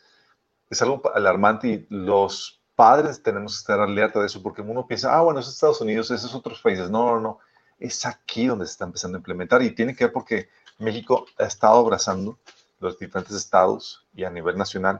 [0.71, 5.15] es algo alarmante y los padres tenemos que estar alerta de eso, porque uno piensa,
[5.15, 6.89] ah, bueno, es Estados Unidos, esos otros países.
[6.89, 7.39] No, no, no.
[7.77, 11.43] Es aquí donde se está empezando a implementar y tiene que ver porque México ha
[11.43, 12.39] estado abrazando
[12.79, 14.99] los diferentes estados y a nivel nacional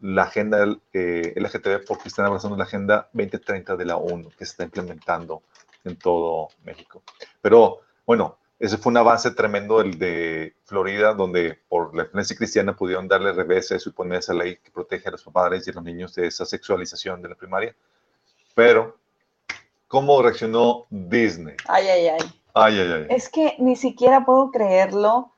[0.00, 4.52] la agenda eh, LGTB porque están abrazando la agenda 2030 de la ONU que se
[4.52, 5.42] está implementando
[5.84, 7.02] en todo México.
[7.40, 12.74] Pero bueno, ese fue un avance tremendo el de Florida, donde por la influencia cristiana
[12.74, 15.70] pudieron darle revés a eso y poner esa ley que protege a los padres y
[15.70, 17.74] a los niños de esa sexualización de la primaria.
[18.54, 18.96] Pero,
[19.86, 21.54] ¿cómo reaccionó Disney?
[21.68, 22.32] Ay, ay, ay.
[22.54, 23.06] Ay, ay, ay.
[23.10, 25.32] Es que ni siquiera puedo creerlo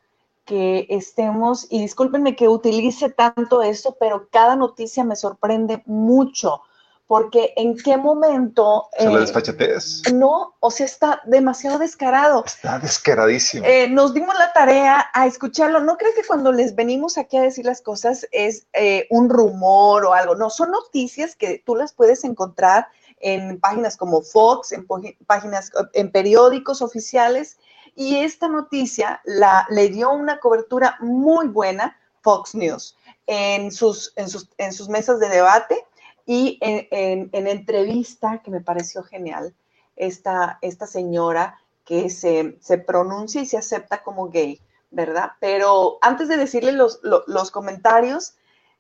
[0.50, 6.62] que estemos, y discúlpenme que utilice tanto esto, pero cada noticia me sorprende mucho,
[7.06, 8.64] porque en qué momento...
[8.64, 12.42] O sea, la eh, desfachatez no, o sea, está demasiado descarado.
[12.44, 13.64] está descaradísimo.
[13.64, 15.78] Eh, nos dimos la tarea a escucharlo.
[15.78, 20.04] No creo que cuando les venimos aquí a decir las cosas es eh, un rumor
[20.04, 20.34] o algo.
[20.34, 22.88] No, son noticias que tú las puedes encontrar
[23.20, 24.84] en páginas como Fox, en
[25.26, 27.56] páginas, en periódicos oficiales.
[27.96, 34.28] Y esta noticia la, le dio una cobertura muy buena Fox News en sus, en
[34.28, 35.86] sus, en sus mesas de debate
[36.26, 39.54] y en, en- en entrevista que me pareció genial.
[39.96, 45.32] Esta, esta señora que se, se pronuncia y se acepta como gay, ¿verdad?
[45.40, 48.34] Pero antes de decirle los, lo- los comentarios,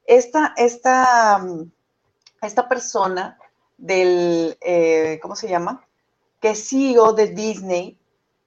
[0.06, 1.44] esta, esta,
[2.42, 3.38] esta persona
[3.76, 5.84] del, eh, ¿cómo se llama?
[6.40, 7.98] Que es CEO de Disney,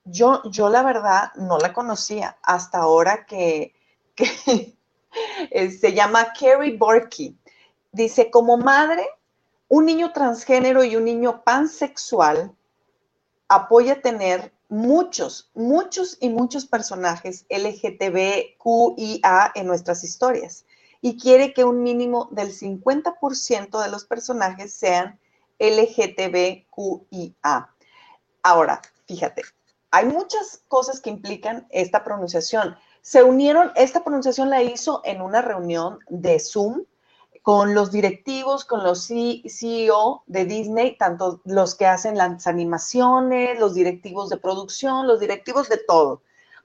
[0.06, 3.74] yo, yo la verdad no la conocía hasta ahora que,
[5.52, 7.38] eh, se llama Carrie Borky.
[7.92, 9.06] Dice, como madre,
[9.68, 12.56] un niño transgénero y un niño pansexual
[13.48, 20.66] apoya tener muchos, muchos y muchos personajes LGTBQIA en nuestras historias
[21.02, 25.20] y quiere que un mínimo del 50% de los personajes sean
[25.60, 26.66] LGTBQIA.
[28.42, 29.44] Ahora, fíjate,
[29.94, 32.76] hay muchas cosas que implican esta pronunciación.
[33.02, 36.84] Se unieron, esta pronunciación la hizo en una reunión de Zoom
[37.42, 43.74] con los directivos, con los CEO de Disney, tanto los que hacen las animaciones, los
[43.76, 46.22] directivos de producción, los directivos de todo.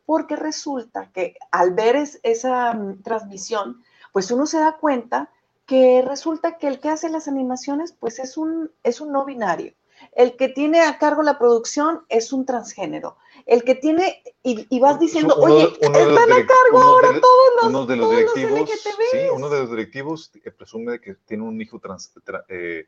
[0.06, 5.30] Porque resulta que al ver es- esa mm, transmisión, pues uno se da cuenta
[5.66, 9.74] que resulta que el que hace las animaciones, pues es un, es un no binario.
[10.18, 13.16] El que tiene a cargo la producción es un transgénero.
[13.46, 17.20] El que tiene, y, y vas diciendo, Uno oye, uno están a cargo ahora de-
[17.20, 18.70] todos los, uno de los todos los directivos,
[19.12, 22.86] sí, uno de los directivos eh, presume que tiene un hijo trans- tra- eh,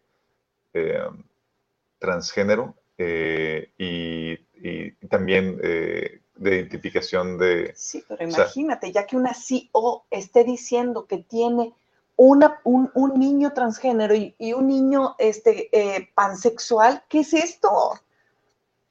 [0.75, 0.99] eh,
[2.01, 4.33] transgénero eh, y,
[4.69, 6.21] y también de
[6.57, 7.73] identificación de...
[7.77, 11.75] Sí, pero O sea- imagínate, ya que una CEO esté diciendo que tiene
[12.23, 17.95] una, un, un niño transgénero y, un niño este, eh, pansexual, ¿qué es esto?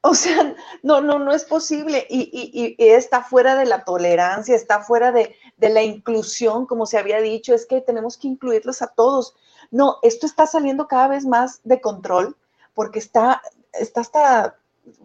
[0.01, 2.07] O sea, no, no, no es posible.
[2.09, 6.85] Y, y- y está fuera de la tolerancia, está fuera de, de la inclusión, como
[6.87, 9.35] se había dicho, es que tenemos que incluirlos a todos.
[9.69, 12.35] No, esto está saliendo cada vez más de control
[12.73, 13.41] porque está,
[13.73, 14.55] está hasta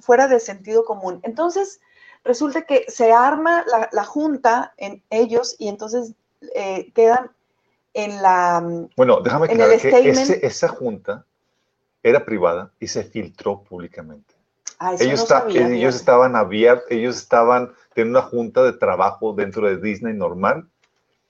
[0.01, 1.21] fuera de sentido común.
[1.25, 1.81] Entonces,
[2.25, 6.13] resulta que se arma la, la junta en ellos y entonces
[6.55, 7.31] eh, quedan
[7.94, 8.62] en la...
[8.96, 11.24] Bueno, déjame aclarar que ese- esa junta
[12.02, 14.35] era privada y se filtró públicamente.
[14.78, 19.33] Ah, Ellos, no está- sabía, ellos estaban abiertos, ellos estaban en una junta de trabajo
[19.33, 20.68] dentro de Disney normal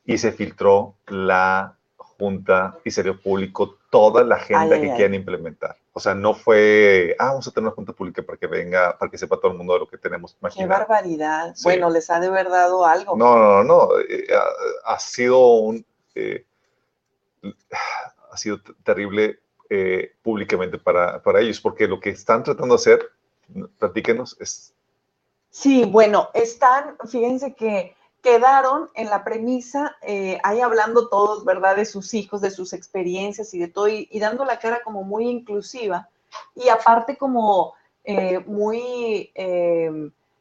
[0.06, 4.90] y se filtró la junta y se dio público toda la agenda Ay, ay, que
[4.92, 4.96] ay.
[4.96, 5.76] quieren implementar.
[5.92, 9.08] O sea, no fue, ah, vamos a tener una junta pública para que venga, para
[9.10, 11.52] que sepa todo el mundo de lo que tenemos Qué barbaridad.
[11.54, 11.62] Sí.
[11.64, 13.16] Bueno, les ha de haber dado algo.
[13.16, 13.88] No, no, no, no.
[14.08, 15.84] eh, ha, ha sido un,
[16.16, 16.44] eh,
[18.30, 23.10] ha sido terrible eh, públicamente para, para ellos, porque lo que están tratando de hacer,
[23.78, 24.74] platíquenos, es
[25.50, 31.76] Sí, bueno, están, fíjense que quedaron en la premisa, eh, ahí hablando todos, ¿verdad?
[31.76, 35.28] De sus hijos, de sus experiencias y de todo, y, dando la cara como muy
[35.28, 36.08] inclusiva,
[36.56, 39.32] y aparte como eh, muy,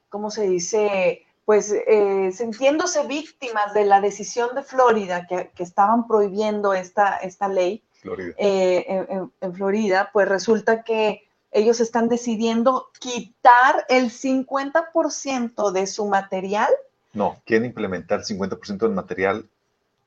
[0.09, 1.25] ¿cómo se dice?
[1.45, 7.49] Pues eh, sintiéndose víctimas de la decisión de Florida, que, que estaban prohibiendo esta, esta
[7.49, 8.33] ley, Florida.
[8.37, 9.05] eh,
[9.41, 16.69] en, Florida, pues resulta que ellos están decidiendo quitar el 50% de su material.
[17.13, 19.47] No, quieren implementar el 50% del material,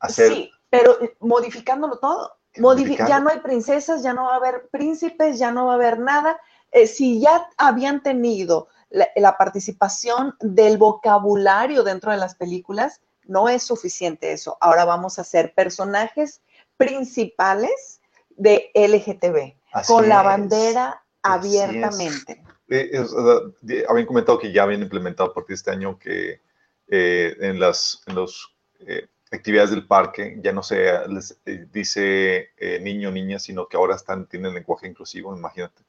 [0.00, 2.32] hacer Sí, pero eh, modificándolo todo.
[2.58, 3.10] Modificando.
[3.10, 5.98] ya no hay princesas, ya no va a haber príncipes, ya no va a haber
[5.98, 6.40] nada.
[6.72, 13.48] Eh, si ya habían tenido la, la participación del vocabulario dentro de las películas, no
[13.48, 14.56] es suficiente eso.
[14.60, 16.42] Ahora vamos a hacer personajes
[16.76, 22.42] principales de LGTB, Así con la bandera Así abiertamente.
[22.68, 23.52] Eh, es, uh,
[23.88, 26.40] habían comentado que ya habían implementado a partir de este año que
[26.88, 32.50] eh, en las en los, eh, actividades del parque ya no se les eh, dice
[32.80, 35.82] niño niña, sino que ahora están, tienen lenguaje inclusivo, imagínate.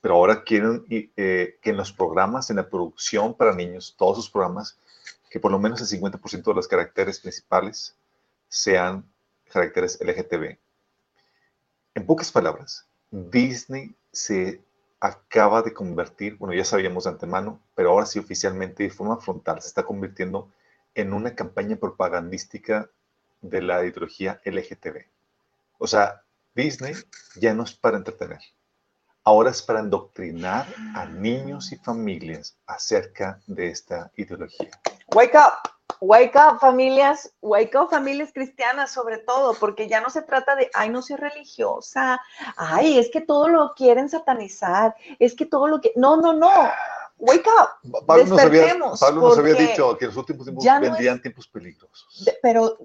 [0.00, 4.30] Pero ahora quieren eh, que en los programas, en la producción para niños, todos sus
[4.30, 4.78] programas,
[5.30, 7.94] que por lo menos el 50% de los caracteres principales
[8.48, 9.04] sean
[9.50, 10.58] caracteres LGTB.
[11.94, 14.62] En pocas palabras, Disney se
[15.00, 19.60] acaba de convertir, bueno, ya sabíamos de antemano, pero ahora sí oficialmente de forma frontal
[19.60, 20.50] se está convirtiendo
[20.94, 22.90] en una campaña propagandística
[23.40, 25.06] de la ideología LGTB.
[25.78, 26.22] O sea,
[26.54, 26.94] Disney
[27.36, 28.40] ya no es para entretener.
[29.24, 34.70] Ahora es para endoctrinar a niños y familias acerca de esta ideología.
[35.14, 40.22] Wake up, wake up familias, wake up familias cristianas sobre todo, porque ya no se
[40.22, 42.20] trata de, ay, no soy religiosa,
[42.56, 46.50] ay, es que todo lo quieren satanizar, es que todo lo que, no, no, no,
[47.18, 50.96] wake up, Pablo nos había, Pablo nos había dicho que en los últimos tiempos no
[50.96, 52.24] es- tiempos peligrosos.
[52.24, 52.78] de- pero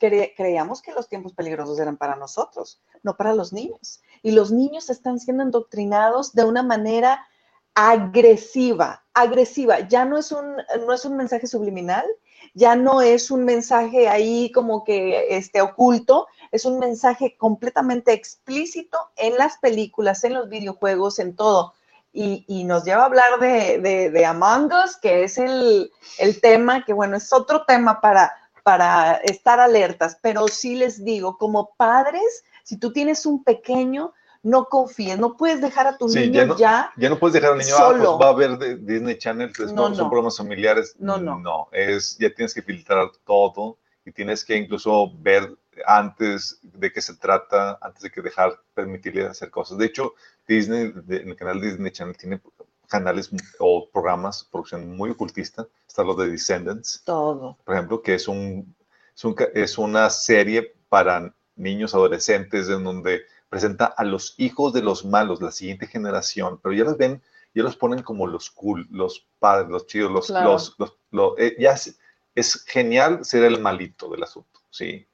[0.00, 4.02] cre- creíamos que los tiempos peligrosos eran para nosotros, no para los niños.
[4.22, 7.26] Y los niños están siendo endoctrinados de una manera
[7.74, 9.80] agresiva, agresiva.
[9.86, 12.06] Ya no es un, no es un mensaje subliminal,
[12.54, 18.98] ya no es un mensaje ahí como que este, oculto, es un mensaje completamente explícito
[19.16, 21.74] en las películas, en los videojuegos, en todo.
[22.18, 26.82] Y, nos lleva a hablar de, de, de Among Us, que es el, el tema,
[26.82, 28.32] que bueno, es otro tema para,
[28.66, 34.64] para estar alertas, pero sí les digo, como padres, si tú tienes un pequeño, no
[34.64, 37.52] confíes, no puedes dejar a tu Sí, niño ya no- ya Ya no puedes dejar
[37.52, 38.18] al niño, ah, Solo.
[38.18, 40.96] pues va a ver Disney Channel, pues, No, no, son programas familiares.
[40.98, 41.38] No, no.
[41.38, 47.00] No, es, ya tienes que filtrar todo y tienes que incluso ver antes de qué
[47.00, 49.78] se trata, antes de que dejar, permitirle hacer cosas.
[49.78, 50.14] De hecho,
[50.48, 52.40] Disney, en el canal Disney Channel tiene
[52.86, 55.66] canales o programas, producción muy ocultista.
[55.86, 57.56] Está lo de Descendants, todo.
[57.64, 58.74] por ejemplo, que es, un,
[59.14, 64.72] es, un ca- es una serie para niños, adolescentes, en donde presenta a los hijos
[64.72, 67.22] de los malos, la siguiente generación, pero ya los ven,
[67.54, 70.52] ya los ponen como los cool, los padres, los chidos, los, Claro.
[70.52, 71.98] los, los- lo- eh, ya es,
[72.34, 75.06] es genial ser el malito del asunto, ¿sí?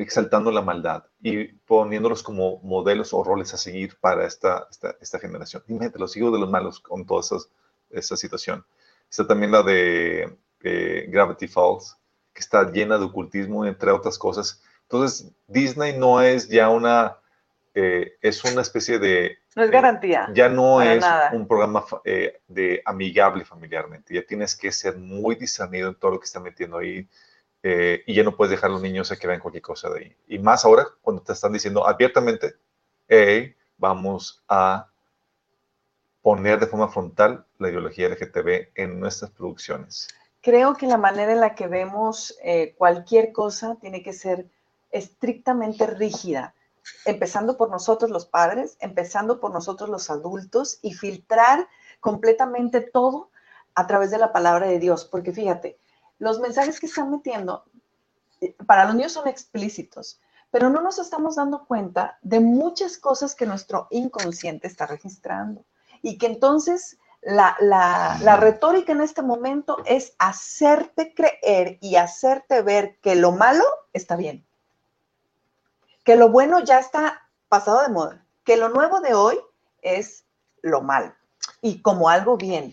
[0.00, 5.18] Exaltando la maldad y poniéndolos como modelos o roles a seguir para esta, esta, esta
[5.18, 5.62] generación.
[5.68, 7.50] Imagínate, los hijos de los malos con toda esas-
[7.90, 8.64] esa situación.
[9.10, 11.96] Está también la de eh, Gravity Falls,
[12.32, 14.62] que está llena de ocultismo, entre otras cosas.
[14.82, 17.16] Entonces, Disney no es ya una,
[17.74, 20.28] eh, es una especie de, No es garantía.
[20.32, 21.30] ya no es nada.
[21.32, 24.14] un programa eh, de amigable familiarmente.
[24.14, 27.06] Ya tienes que ser muy discernido en todo lo que está metiendo ahí
[27.62, 30.00] eh, y ya no puedes dejar a los niños a que vean cualquier cosa de
[30.00, 30.16] ahí.
[30.28, 32.54] Y más ahora cuando te están diciendo abiertamente,
[33.76, 34.90] vamos a
[36.22, 40.08] poner de forma frontal la ideología LGTB en nuestras producciones.
[40.42, 44.46] Creo que la manera en la que vemos eh, cualquier cosa tiene que ser
[44.90, 46.54] estrictamente rígida,
[47.04, 51.68] empezando por nosotros los padres, empezando por nosotros los adultos y filtrar
[52.00, 53.30] completamente todo
[53.74, 55.78] a través de la palabra de Dios, porque fíjate,
[56.20, 57.64] los mensajes que están metiendo
[58.40, 60.20] eh, para los niños son explícitos,
[60.52, 65.64] pero no nos estamos dando cuenta de muchas cosas que nuestro inconsciente está registrando
[66.02, 72.62] y que entonces la, la- la retórica en este momento es hacerte creer y hacerte
[72.62, 74.46] ver que lo malo está bien,
[76.04, 79.38] que lo bueno ya está pasado de moda, que lo nuevo de hoy
[79.82, 80.24] es
[80.62, 81.14] lo malo
[81.62, 82.72] y como algo bien.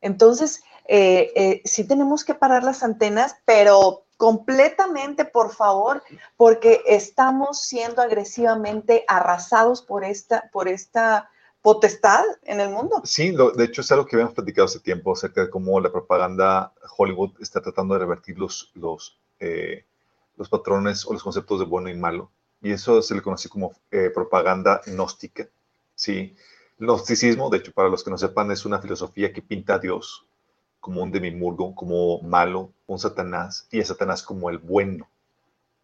[0.00, 6.02] Entonces, eh, eh, sí tenemos que parar las antenas, pero completamente, por favor,
[6.36, 11.30] porque estamos siendo agresivamente arrasados por esta, por esta
[11.62, 13.02] potestad en el mundo.
[13.04, 16.72] Sí, de hecho es algo que habíamos platicado hace tiempo acerca de cómo la propaganda
[16.96, 19.84] Hollywood está tratando de revertir los, los, eh,
[20.36, 22.32] los patrones o los conceptos de bueno y malo.
[22.60, 23.72] Y eso se le conoce como
[24.12, 25.46] propaganda gnóstica.
[25.94, 26.34] Sí.
[26.80, 29.78] El gnosticismo, de hecho, para los que no sepan, es una filosofía que pinta a
[29.78, 30.26] Dios
[30.80, 35.08] como un demimurgo, como malo, un Satanás, y a Satanás como el bueno.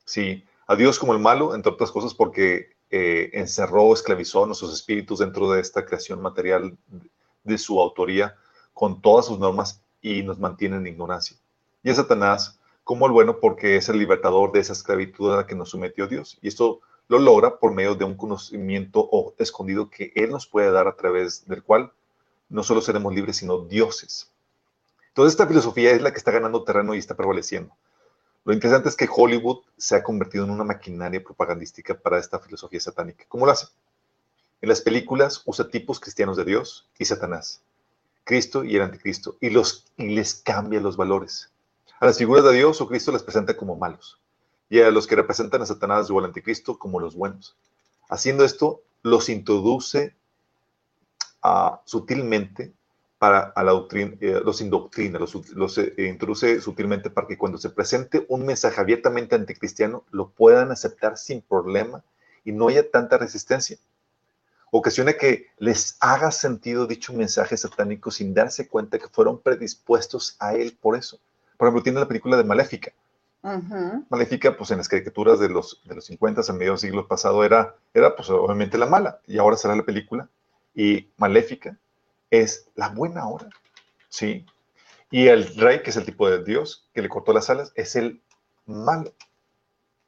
[0.04, 4.72] Sí, a Dios como el malo, entre otras cosas, porque eh, encerró, esclavizó a nuestros
[4.72, 6.76] espíritus dentro de esta creación material
[7.44, 8.36] de su autoría,
[8.72, 11.36] con todas sus normas, y nos mantiene en ignorancia.
[11.82, 15.46] Y a Satanás como el bueno, porque es el libertador de esa esclavitud a la
[15.48, 16.38] que nos sometió Dios.
[16.40, 16.78] Y esto
[17.08, 20.94] lo logra por medio de un conocimiento o escondido que Él nos puede dar a
[20.94, 21.90] través del cual
[22.48, 24.30] no solo seremos libres, sino dioses.
[25.16, 27.74] Entonces esta filosofía es la que está ganando terreno y está prevaleciendo.
[28.44, 32.80] Lo interesante es que Hollywood se ha convertido en una maquinaria propagandística para esta filosofía
[32.80, 33.24] satánica.
[33.26, 33.68] ¿Cómo lo hace?
[34.60, 37.62] En las películas usa tipos cristianos de Dios y Satanás,
[38.24, 41.50] Cristo y el anticristo, y les cambia los valores.
[41.98, 44.20] A las figuras de Dios o Cristo las presenta como malos,
[44.68, 47.56] y a los que representan a Satanás o al anticristo como los buenos.
[48.10, 50.14] Haciendo esto, los introduce
[51.42, 52.74] ah, sutilmente
[53.34, 57.70] a la doctrina, eh, los indoctrina, los, los, eh, introduce sutilmente para que cuando se
[57.70, 62.02] presente un mensaje abiertamente anticristiano lo puedan aceptar sin problema
[62.44, 63.78] y no haya tanta resistencia.
[64.70, 70.54] Ocasiona que les haga sentido dicho mensaje satánico sin darse cuenta que fueron predispuestos a
[70.54, 71.18] él por eso.
[71.56, 72.92] Por ejemplo, tiene la película de Maléfica.
[74.10, 77.76] Maléfica, pues en las caricaturas de los, de los 50, a medio siglo pasado, era,
[77.94, 79.20] era pues obviamente la mala.
[79.26, 80.28] Y ahora será la película.
[80.74, 81.78] Y Maléfica
[82.30, 83.48] es la buena ahora.
[84.08, 84.46] ¿Sí?
[85.10, 87.96] Y el rey, que es el tipo de Dios que le cortó las alas, es
[87.96, 88.22] el
[88.66, 89.14] malo.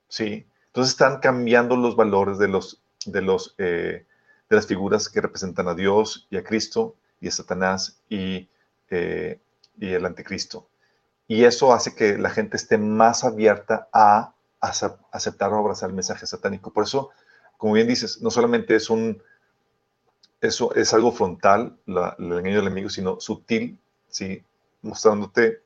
[0.09, 0.47] ¿Sí?
[0.67, 4.07] Entonces están cambiando los valores de, los, de, los, eh,
[4.49, 8.49] de las figuras que representan a Dios y a Cristo y a Satanás y,
[8.91, 9.41] eh,
[9.79, 10.69] y el anticristo.
[11.27, 15.95] Y eso hace que la gente esté más abierta a acep- aceptar o abrazar el
[15.97, 16.73] mensaje satánico.
[16.73, 17.11] Por eso,
[17.57, 19.23] como bien dices, no solamente es un
[20.41, 23.79] eso es algo frontal, la- el engaño del enemigo, sino sutil,
[24.09, 24.43] ¿sí?
[24.83, 25.63] mostrándote,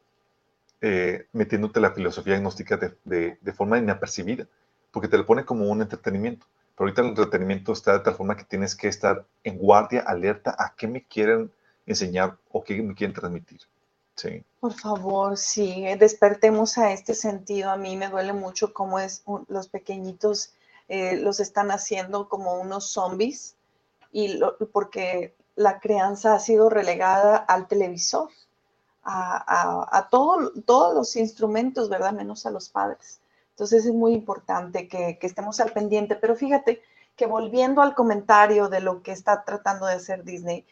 [0.80, 4.46] eh, metiéndote la filosofía gnóstica de, de- de forma inapercibida,
[4.90, 6.46] porque te lo pone como un entretenimiento.
[6.74, 10.54] Pero ahorita el entretenimiento está de tal forma que tienes que estar en guardia, alerta
[10.58, 11.50] a qué me quieren
[11.86, 13.60] enseñar o qué me quieren transmitir.
[14.16, 14.42] ¿sí?
[14.60, 17.70] Por favor, sí, eh, despertemos a este sentido.
[17.70, 20.54] A mí me duele mucho cómo es un- los pequeñitos
[20.88, 23.54] eh, los están haciendo como unos zombies
[24.12, 24.40] y
[24.72, 28.30] porque la crianza ha sido relegada al televisor,
[29.02, 32.12] a, a- a todo- todos los instrumentos, ¿verdad?
[32.12, 33.20] Menos a los padres.
[33.50, 36.16] Entonces es muy importante que, que estemos al pendiente.
[36.16, 36.82] Pero fíjate
[37.16, 40.64] que volviendo al comentario de lo que está tratando de hacer Disney,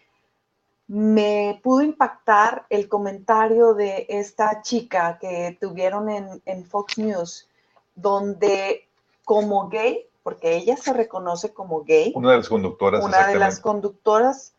[0.88, 7.49] me pudo impactar el comentario de esta chica que tuvieron en, en Fox News,
[7.95, 8.88] donde
[9.24, 13.61] como gay, porque ella se reconoce como gay, Una de las conductoras, una de las
[13.61, 14.53] conductoras,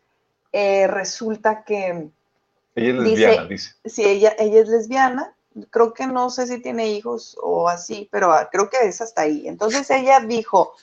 [0.52, 2.08] eh, resulta que
[2.74, 3.74] Ella es dice- lesbiana, dice.
[3.84, 5.34] si ella, ella es lesbiana,
[5.70, 9.22] creo que no sé si tiene hijos o así, pero ah, creo que es hasta
[9.22, 9.46] ahí.
[9.46, 10.74] Entonces ella dijo,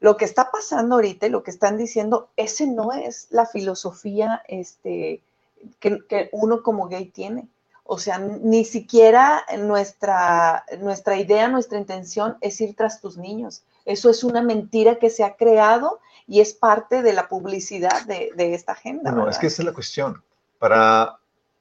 [0.00, 4.42] lo que está pasando ahorita y lo que están diciendo, ese no es la filosofía
[4.48, 5.22] este,
[5.80, 7.46] que, que uno como gay tiene.
[7.86, 13.62] O sea, ni siquiera nuestra, nuestra idea, nuestra intención es ir tras tus niños.
[13.84, 18.30] Eso es una mentira que se ha creado y es parte de la publicidad de,
[18.34, 19.10] de esta agenda.
[19.12, 20.22] Bueno, es que esa es la cuestión.
[20.58, 21.18] Para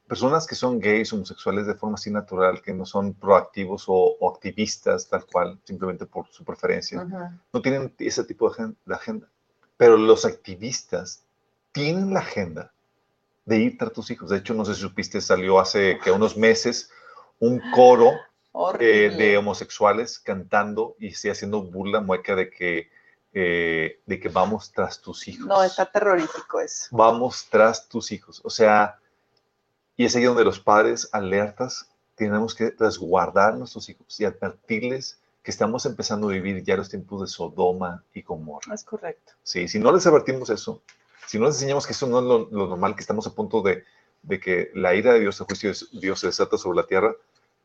[0.07, 4.29] personas que son gays, homosexuales de forma así natural, que no son proactivos o, o
[4.33, 7.03] activistas tal cual, simplemente por su preferencia,
[7.51, 9.27] no tienen ese tipo de, agen- de agenda.
[9.75, 11.23] Pero los activistas
[11.71, 12.71] tienen la agenda
[13.45, 14.29] de ir tras tus hijos.
[14.29, 16.89] De hecho, no sé si supiste, salió hace que unos meses
[17.39, 18.11] un coro
[18.79, 22.89] eh, de homosexuales cantando y sí, haciendo burla, mueca de que,
[23.33, 25.47] eh, de que vamos tras tus hijos.
[25.47, 26.87] No, está terrorífico eso.
[26.91, 28.41] Vamos tras tus hijos.
[28.43, 28.99] O sea,
[29.97, 35.19] y es ahí donde los padres alertas tenemos que resguardar a nuestros hijos y advertirles
[35.41, 38.73] que estamos empezando a vivir ya los tiempos de Sodoma y Gomorra.
[38.73, 39.33] Es correcto.
[39.43, 40.81] Sí, si no les advertimos eso,
[41.27, 43.61] si no les enseñamos que eso no es lo, lo normal, que estamos a punto
[43.61, 43.83] de,
[44.21, 47.13] de que la ira de Dios, el juicio de Dios se desata sobre la tierra,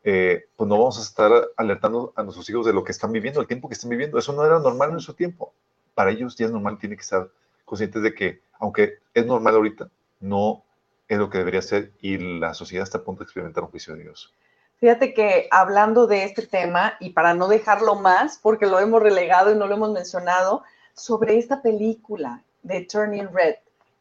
[0.03, 3.41] eh, pues no vamos a estar alertando a nuestros hijos de lo que están viviendo,
[3.41, 4.17] el tiempo que están viviendo.
[4.17, 5.53] Eso no era normal en su tiempo.
[5.93, 7.29] Para ellos ya es normal, tiene que estar
[7.65, 9.89] conscientes de que, aunque es normal ahorita,
[10.19, 10.63] no
[11.07, 13.95] es lo que debería ser y la sociedad está a punto de experimentar un juicio
[13.95, 14.33] de Dios.
[14.79, 19.51] Fíjate que hablando de este tema, y para no dejarlo más, porque lo hemos relegado
[19.51, 23.55] y no lo hemos mencionado, sobre esta película de Turning Red,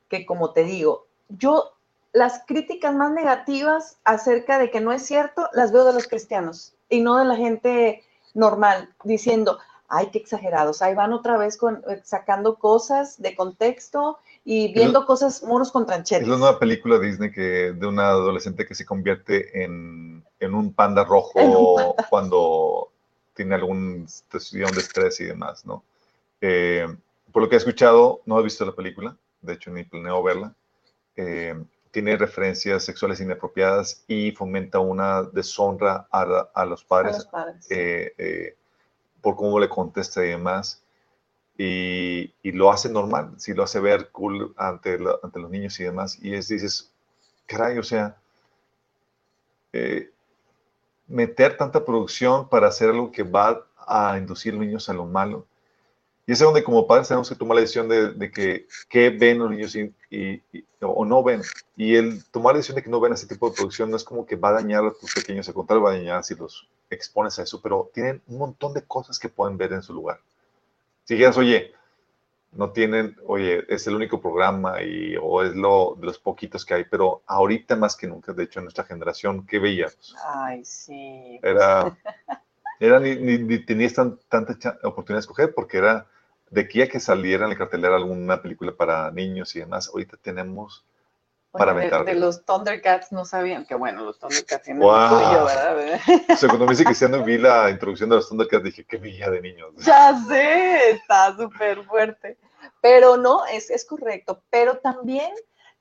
[0.08, 1.72] que como te digo, yo
[2.12, 6.74] las críticas más negativas acerca de que no es cierto, las veo de los cristianos
[6.88, 8.02] y no de la gente
[8.34, 14.18] normal, diciendo, ay, qué exagerados, ahí van otra vez con, eh, sacando cosas de contexto
[14.44, 16.22] y viendo cosas muros con tranchetes.
[16.22, 20.72] Es la nueva película Disney que, de una adolescente que se convierte en, en un
[20.72, 22.90] panda rojo cuando
[23.34, 25.84] tiene algún situación de estrés y demás, ¿no?
[26.40, 26.86] Eh,
[27.32, 30.54] por lo que he escuchado, no he visto la película, de hecho ni planeo verla.
[31.16, 31.54] Eh,
[31.90, 37.26] tiene referencias sexuales inapropiadas y fomenta una deshonra a, la- a los a padres los
[37.26, 37.66] padres.
[37.70, 38.56] eh, eh,
[39.22, 40.82] por cómo le contesta y demás.
[41.58, 45.78] Y, y lo hace normal, sí lo hace ver cool ante, la- ante los niños
[45.80, 46.18] y demás.
[46.22, 46.92] Y es, dices,
[47.46, 48.16] caray, o sea,
[49.72, 50.10] eh,
[51.06, 55.06] meter tanta producción para hacer algo que va a inducir a los niños a lo
[55.06, 55.46] malo.
[56.28, 59.38] Y es donde como padres tenemos que tomar la decisión de, de que qué ven
[59.38, 61.40] los niños y, y- y- o no ven.
[61.74, 64.04] Y el tomar la decisión de que no ven ese tipo de producción no es
[64.04, 66.68] como que va a dañar a tus pequeños, al contrario, va a dañar si los
[66.90, 70.20] expones a eso, pero tienen un montón de cosas que pueden ver en su lugar.
[71.04, 71.72] Si dijeras, oye,
[72.52, 76.74] no tienen, oye, es el único programa y, o es lo de los poquitos que
[76.74, 80.14] hay, pero ahorita más que nunca, de hecho, en nuestra generación, ¿qué veíamos?
[80.26, 81.40] Ay, sí.
[81.42, 81.96] Era,
[82.80, 84.52] era ni, ni- ni tenías tan- tanta
[84.82, 86.06] oportunidad de escoger porque era
[86.50, 89.88] de aquí a que saliera en la cartelera alguna película para niños y demás.
[89.88, 90.84] Ahorita tenemos
[91.50, 92.04] para de, aventar.
[92.04, 94.92] de los Thundercats no sabían que bueno, los Thundercats tienen Wow.
[94.92, 96.00] lo suyo, ¿verdad?
[96.30, 99.30] O sea, cuando me dice Cristiano vi la introducción de los Thundercats, dije, qué villa
[99.30, 99.70] de niños.
[99.78, 102.36] Ya sé, está súper fuerte.
[102.80, 104.42] Pero no, es, es correcto.
[104.50, 105.30] Pero también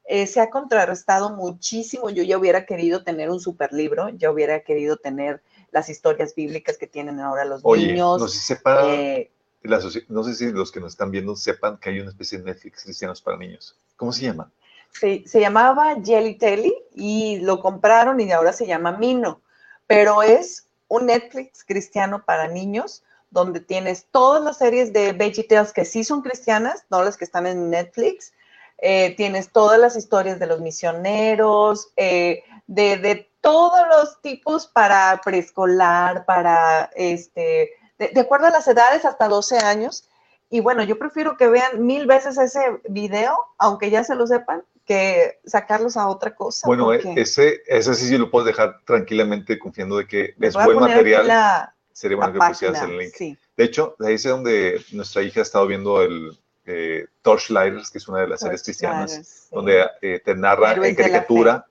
[0.05, 2.09] eh, se ha contrarrestado muchísimo.
[2.09, 5.41] Yo ya hubiera querido tener un super libro, ya hubiera querido tener
[5.72, 8.22] las historias bíblicas que tienen ahora los Oye, niños.
[8.22, 9.32] no sé si sepa, eh,
[9.68, 12.84] no sé si los que nos están viendo sepan que hay una especie de Netflix
[12.84, 13.78] cristianos para niños.
[13.95, 14.51] ¿Cómo se llama?
[14.91, 19.41] se, se llamaba Jelly Telly y lo compraron y ahora se llama Mino.
[19.86, 25.86] Pero es un Netflix cristiano para niños donde tienes todas las series de VeggieTales que
[25.86, 28.34] sí son cristianas, no las que están en Netflix.
[28.80, 35.20] Eh, tienes todas las historias de los misioneros, eh, de, de todos los tipos para
[35.24, 40.09] preescolar, para este, de, de acuerdo a las edades hasta 12 años.
[40.49, 44.63] Y bueno, yo prefiero que vean mil veces ese video, aunque ya se lo sepan,
[44.85, 46.65] que sacarlos a otra cosa.
[46.65, 50.53] Bueno, e- porque ese, ese sí, sí lo puedes dejar tranquilamente confiando de que es
[50.53, 51.27] buen material.
[51.27, 53.13] La, Sería la bueno que pusieras el link.
[53.13, 53.37] sí.
[53.57, 57.97] De hecho, de ahí es donde nuestra hija ha estado viendo el eh, Torchlighters, que
[57.97, 59.47] es una de las series cristianas, sí.
[59.51, 61.65] donde eh, te narra Héroes en de la caricatura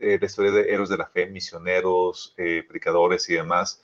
[0.00, 3.82] eh, la historia de héroes de la fe, misioneros, eh, predicadores y demás.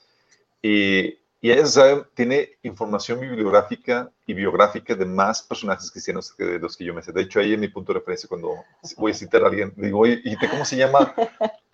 [0.61, 6.75] Y, y ella tiene información bibliográfica y biográfica de más personajes cristianos que de los
[6.75, 7.13] que yo me sé.
[7.13, 8.65] De hecho, ahí es mi punto de referencia cuando
[8.97, 9.73] voy a citar a alguien.
[9.77, 11.13] Digo, oye, ¿y cómo se llama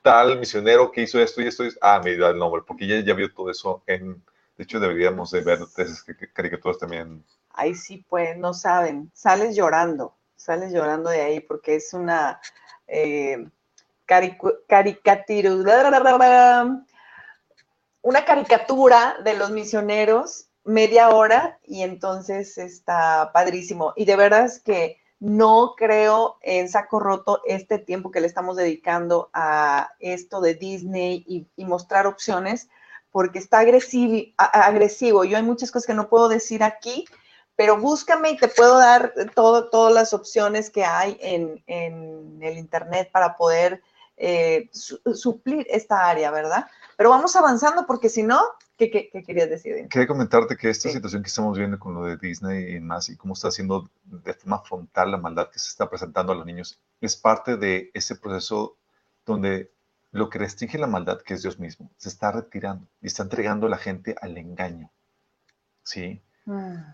[0.03, 1.63] tal misionero que hizo esto y esto?
[1.81, 4.21] Ah, me da el nombre, porque ella ya vio todo eso en...
[4.57, 7.23] De hecho, deberíamos de ver esas ca- caricaturas también.
[7.49, 9.09] Ahí sí, pues, no saben.
[9.15, 12.39] Sales llorando, sales llorando de ahí porque es una
[12.87, 13.47] eh,
[18.03, 23.93] una caricatura de los misioneros, media hora, y entonces está padrísimo.
[23.95, 28.57] Y de verdad es que no creo en saco roto este tiempo que le estamos
[28.57, 32.69] dedicando a esto de Disney y, mostrar opciones,
[33.11, 35.23] porque está agresivo, agresivo.
[35.23, 37.05] Yo hay muchas cosas que no puedo decir aquí,
[37.55, 42.57] pero búscame y te puedo dar todo, todas las opciones que hay en, en el
[42.57, 43.81] Internet para poder
[44.17, 46.67] eh, su- suplir esta área, ¿verdad?
[46.97, 48.39] Pero vamos avanzando porque si no,
[48.77, 49.87] ¿qué, qué, qué querías decir?
[49.89, 50.95] Quería comentarte que esta Sí.
[50.95, 54.33] situación que estamos viendo con lo de Disney y más, y cómo está haciendo de
[54.33, 58.15] forma frontal la maldad que se está presentando a los niños, es parte de ese
[58.15, 58.77] proceso
[59.25, 59.71] donde
[60.11, 63.65] lo que restringe la maldad, que es Dios mismo, se está retirando y está entregando
[63.67, 64.91] a la gente al engaño.
[65.83, 66.21] ¿Sí?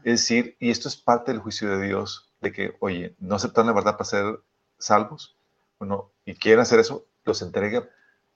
[0.03, 3.65] Es decir, y esto es parte del juicio de Dios, de que, oye, no aceptan
[3.65, 4.39] la verdad para ser
[4.77, 5.35] salvos,
[5.79, 7.89] bueno, y quieren hacer eso, los entrega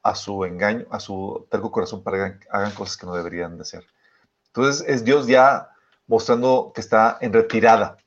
[0.04, 3.56] a su engaño, a su terco corazón para que hagan, hagan cosas que no deberían
[3.58, 3.86] de hacer.
[4.48, 5.70] Entonces es Dios ya
[6.08, 7.98] mostrando que está en retirada,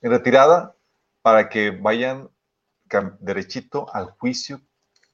[0.00, 0.74] en retirada
[1.22, 2.28] para que vayan
[3.20, 4.60] derechito al juicio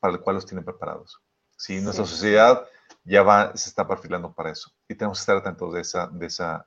[0.01, 1.21] para el cual los tienen preparados.
[1.57, 1.81] ¿sí?
[1.81, 2.11] Nuestra Sí.
[2.13, 2.65] sociedad
[3.05, 6.27] ya va, se está perfilando para eso y tenemos que estar atentos de, esa, de,
[6.27, 6.67] esa,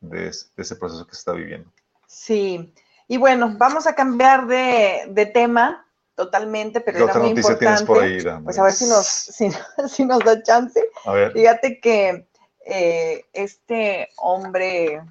[0.00, 1.70] de, es- de ese proceso que se está viviendo.
[2.06, 2.72] Sí,
[3.08, 5.83] y bueno, vamos a cambiar de, de tema
[6.14, 8.22] totalmente, pero ¿Qué era otra muy noticia tienes importante.
[8.22, 8.42] por ahí?
[8.44, 9.50] Pues a ver si nos, si,
[9.88, 10.80] si nos da chance.
[11.04, 12.28] A ver, Fíjate que
[12.66, 15.02] eh, este hombre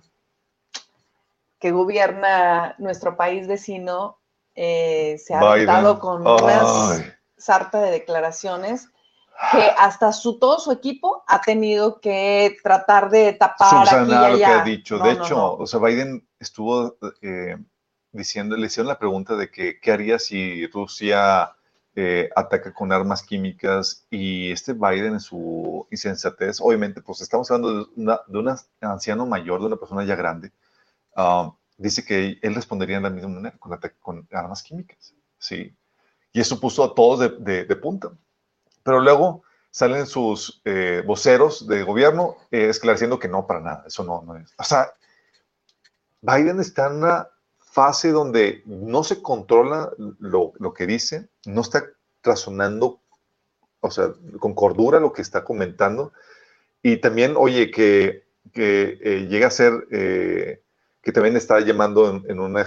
[1.59, 4.19] que gobierna nuestro país vecino
[4.55, 7.13] eh, se ha aventado con unas Ay.
[7.37, 8.89] sarta de declaraciones
[9.51, 14.31] que hasta su todo su equipo ha tenido que tratar de tapar aquí y subsanar
[14.31, 14.61] lo que allá.
[14.61, 14.97] ha dicho.
[14.97, 15.53] No, de no, hecho, no.
[15.53, 17.57] o sea, Biden estuvo eh,
[18.13, 21.55] diciendo, le hicieron la pregunta de que qué haría si Rusia
[21.95, 27.85] eh, ataca con armas químicas y este Biden en su insensatez, obviamente, pues estamos hablando
[27.85, 30.51] de una, de un anciano mayor, de una persona ya grande,
[31.15, 33.57] ah, dice que él respondería de la misma manera,
[34.01, 35.75] con, armas químicas, ¿sí?
[36.31, 38.11] Y eso puso a todos de, de- punta.
[38.83, 44.03] Pero luego salen sus eh, voceros de gobierno eh, esclareciendo que no, para nada, eso
[44.03, 44.53] no, no es.
[44.57, 44.93] O sea,
[46.21, 46.89] Biden está
[47.73, 51.85] fase donde no se controla lo, lo que dice, no está
[52.23, 53.01] razonando,
[53.81, 56.13] o sea, con cordura lo que está comentando,
[56.81, 60.61] y también, oye, que, que eh, llega a ser, eh,
[61.01, 62.65] que también está llamando en, en una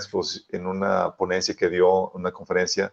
[0.51, 2.93] en una ponencia que dio, una conferencia,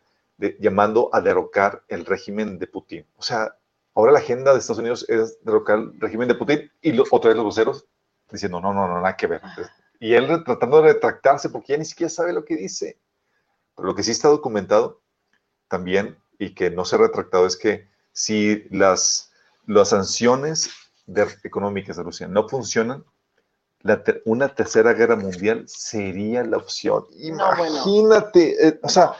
[0.59, 3.05] llamando a derrocar el régimen de Putin.
[3.17, 3.55] O sea,
[3.95, 7.29] ahora la agenda de Estados Unidos es derrocar el régimen de Putin y lo- otra
[7.29, 7.85] vez los voceros
[8.31, 9.41] diciendo, no, no, no, nada que ver.
[9.99, 12.99] Y él tratando de retractarse porque ya ni siquiera sabe lo que dice.
[13.75, 15.01] Pero lo que sí está documentado
[15.67, 19.31] también y que no se ha retractado es que si las,
[19.65, 20.69] las sanciones
[21.05, 23.05] de- económicas de Rusia no funcionan,
[23.81, 27.05] la una tercera guerra mundial sería la opción.
[27.31, 27.75] No, bueno.
[27.75, 29.13] Imagínate, eh, o sea,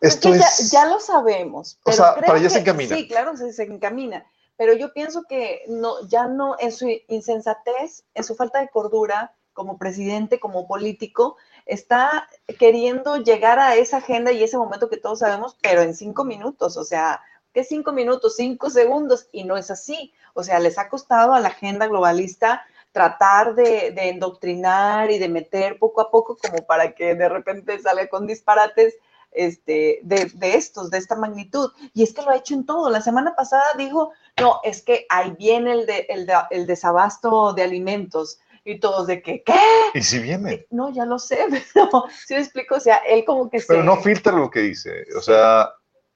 [0.00, 0.70] Esto que ya, es...
[0.70, 1.74] ya lo sabemos.
[1.80, 2.96] O pero sea, creo para allá se encamina.
[2.96, 4.24] Sí, claro, se, se encamina.
[4.56, 9.35] Pero yo pienso que no, ya no, en su insensatez, en su falta de cordura
[9.56, 11.36] como presidente, como político,
[11.66, 12.28] está
[12.60, 16.76] queriendo llegar a esa agenda y ese momento que todos sabemos, pero en cinco minutos,
[16.76, 17.20] o sea,
[17.52, 18.36] ¿qué cinco minutos?
[18.36, 20.12] Cinco segundos, y no es así.
[20.34, 25.28] O sea, les ha costado a la agenda globalista tratar de, de endoctrinar y de
[25.28, 28.94] meter poco a poco como para que de repente salga con disparates
[29.32, 31.70] este, de, estos, de esta magnitud.
[31.94, 32.88] Y es que lo ha hecho en todo.
[32.90, 37.52] La semana pasada dijo, no, es que ahí viene el, de, el, de- el desabasto
[37.52, 38.38] de alimentos.
[38.68, 39.54] Y todos de que, ¿qué?
[39.94, 40.66] Y si viene.
[40.70, 41.38] No, ya lo sé,
[41.72, 43.86] pero si me explico, o sea, él como que Pero se...
[43.86, 45.04] no filtra lo que dice.
[45.16, 45.70] O sea,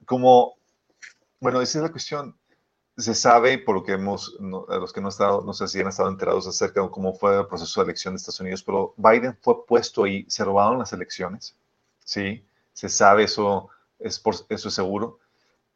[0.05, 0.55] como,
[1.39, 2.37] bueno, esa es la cuestión.
[2.97, 5.65] Se sabe, por lo que hemos, no- a los que no, han estado, no sé
[5.69, 8.63] si han estado enterados acerca de cómo fue el proceso de elección de Estados Unidos,
[8.63, 11.55] pero Biden fue puesto ahí, se robaron las elecciones,
[12.03, 12.43] ¿sí?
[12.73, 15.19] Se sabe, eso es, por, eso es seguro.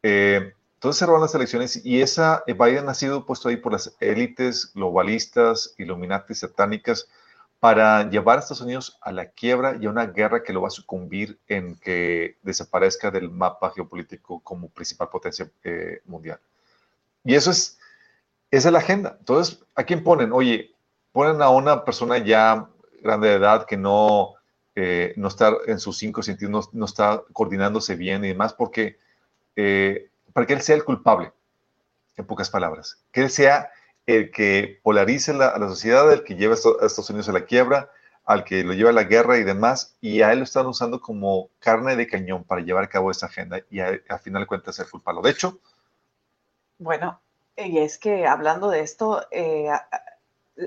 [0.02, 3.72] Eh, entonces se robaron las elecciones y esa, eh, Biden ha sido puesto ahí por
[3.72, 7.08] las élites globalistas, Illuminati, satánicas,
[7.60, 10.68] para llevar a Estados Unidos a la quiebra y a una guerra que lo va
[10.68, 16.38] a sucumbir en que desaparezca del mapa geopolítico como principal potencia eh, mundial.
[17.24, 17.78] Y eso es,
[18.50, 19.16] esa es la agenda.
[19.18, 20.30] Entonces, ¿a quién ponen?
[20.32, 20.74] Oye,
[21.10, 22.68] ponen a una persona ya
[23.02, 24.34] grande de edad que no,
[24.74, 28.98] eh, no está en sus cinco sentidos, no, no está coordinándose bien y demás, porque
[29.56, 31.32] eh, para que él sea el culpable,
[32.16, 33.70] en pocas palabras, que él sea
[34.06, 37.46] el que polarice la, a la sociedad, el que lleva a Estados Unidos a la
[37.46, 37.90] quiebra,
[38.26, 41.00] al que lo lleva a la guerra y demás, y a él lo están usando
[41.00, 44.46] como carne de cañón para llevar a cabo esa agenda y a- al final de
[44.48, 45.22] cuentas ser culpable.
[45.22, 45.60] De hecho,
[46.78, 47.20] Bueno,
[47.56, 49.68] y es que hablando de esto, eh,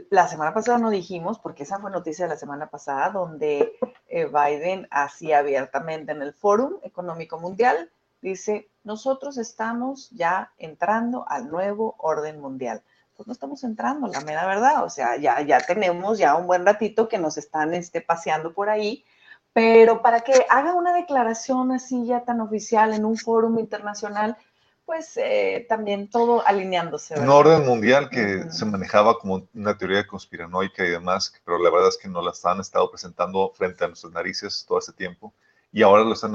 [0.10, 3.74] la semana pasada no dijimos, porque esa fue noticia de la semana pasada, donde
[4.08, 7.92] eh, Biden así abiertamente en el Fórum Económico Mundial
[8.22, 12.82] dice, nosotros estamos ya entrando al nuevo orden mundial.
[13.16, 16.66] Pues no estamos entrando, la mera verdad, o sea, ya, ya tenemos ya un buen
[16.66, 19.04] ratito que nos están este, paseando por ahí,
[19.52, 24.38] pero para que haga una declaración así ya tan oficial en un fórum internacional,
[24.86, 27.14] pues eh, también todo alineándose.
[27.16, 27.36] un ¿verdad?
[27.36, 31.98] orden mundial que se manejaba como una teoría conspiranoica y demás, pero la verdad es
[31.98, 35.34] que no la han estado presentando frente a nuestras narices todo este tiempo
[35.72, 36.34] y ahora lo están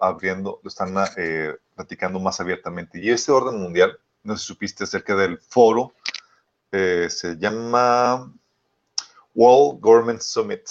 [0.00, 2.98] abriendo, lo están eh, platicando más abiertamente.
[3.00, 5.92] Y este orden mundial, no sé si supiste acerca del foro,
[6.72, 8.32] eh, se llama
[9.34, 10.62] World Government Summit,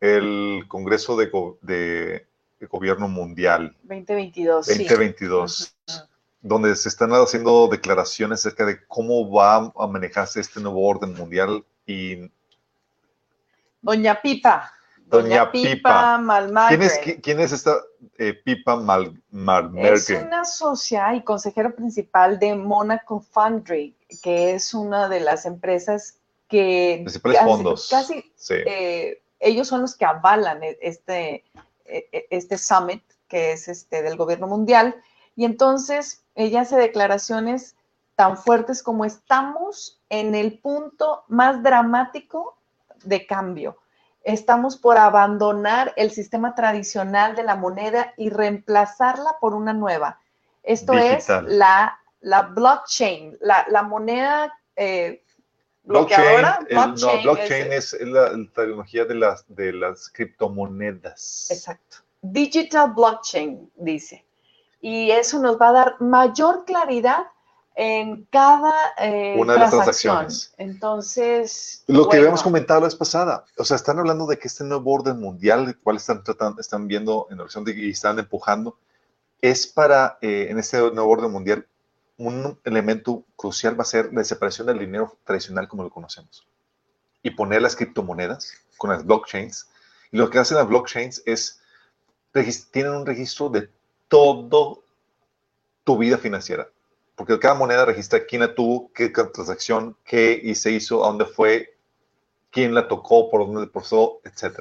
[0.00, 2.26] el Congreso de, Go- de-
[2.58, 4.72] de Gobierno Mundial 2022, sí.
[4.84, 5.98] 2022 Ujú.
[6.42, 11.62] donde se están haciendo declaraciones acerca de cómo va a manejarse este nuevo orden mundial
[11.86, 12.30] y
[13.82, 14.72] Doña Pipa.
[15.10, 16.18] Doña Pipa.
[16.18, 16.76] Malmagre.
[16.78, 17.76] ¿quién es, qui- quién es esta
[18.18, 19.20] eh, Pipa Mal,
[19.76, 26.16] Es una socia y consejero principal de Monaco Foundry, que es una de las empresas
[26.48, 27.88] que Principales casi- fondos.
[27.90, 28.54] casi Sí.
[28.66, 31.44] eh, ellos son los que avalan e- este,
[31.84, 34.94] e- e- este summit que es este del gobierno mundial.
[35.36, 37.76] Y entonces ella hace declaraciones
[38.16, 42.58] tan fuertes como estamos en el punto más dramático
[43.04, 43.78] de cambio.
[44.22, 50.18] Estamos por abandonar el sistema tradicional de la moneda y reemplazarla por una nueva.
[50.62, 51.46] Esto Digital.
[51.46, 55.22] es la, la blockchain, la, la moneda eh,
[55.84, 56.58] Blockchain, bloqueadora.
[56.68, 61.48] el- no, Blockchain blockchain es- es, la, la tecnología de las, de las criptomonedas.
[61.50, 61.98] Exacto.
[62.22, 64.24] Digital blockchain, dice.
[64.82, 67.26] Y eso nos va a dar mayor claridad
[67.82, 70.52] en cada eh, Una de las transacciones.
[70.58, 74.48] Entonces, Lo que bueno, habíamos comentado la vez pasada, o sea, están hablando de que
[74.48, 78.78] este nuevo orden mundial, el cual están tratando, están viendo en horizonte y están empujando,
[79.40, 81.66] es para, eh, en este nuevo orden mundial,
[82.18, 86.46] un elemento crucial va a ser la separación del dinero tradicional como lo conocemos
[87.22, 89.70] y poner las criptomonedas con las blockchains.
[90.12, 91.62] Y lo que hacen las blockchains es,
[92.72, 93.70] tienen un registro de
[94.08, 94.84] todo
[95.84, 96.68] tu vida financiera.
[97.20, 101.26] Porque cada moneda registra quién la tuvo, qué transacción, qué y se hizo, a dónde
[101.26, 101.76] fue,
[102.50, 104.60] quién la tocó, por dónde pasó, etc.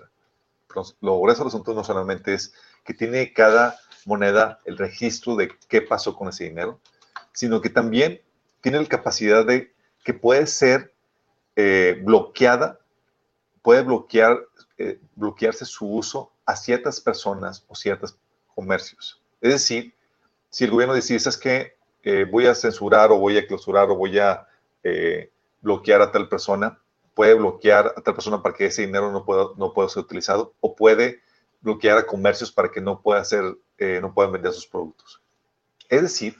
[0.67, 2.53] Pero lo grueso del asunto no solamente es
[2.83, 6.81] que tiene cada moneda el registro de qué pasó con ese dinero,
[7.31, 8.21] sino que también
[8.59, 10.93] tiene la capacidad de que puede ser
[11.55, 12.81] eh, bloqueada,
[13.61, 14.37] puede bloquear,
[14.77, 18.17] eh, bloquearse su uso a ciertas personas o ciertos
[18.53, 19.23] comercios.
[19.39, 19.95] Es decir,
[20.49, 21.78] si el gobierno decide, ¿sabes qué?
[22.03, 24.47] Eh, voy a censurar o voy a clausurar o voy a
[24.83, 25.31] eh,
[25.61, 26.79] bloquear a tal persona,
[27.13, 30.53] puede bloquear a tal persona para que ese dinero no pueda, no pueda ser utilizado
[30.61, 31.21] o puede
[31.61, 35.21] bloquear a comercios para que no pueda ser eh, no pueden vender sus productos.
[35.87, 36.35] Es decir,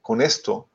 [0.00, 0.68] con esto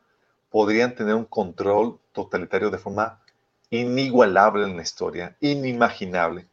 [0.49, 3.22] podrían tener un control totalitario de forma
[3.70, 6.47] inigualable en la historia, inimaginable,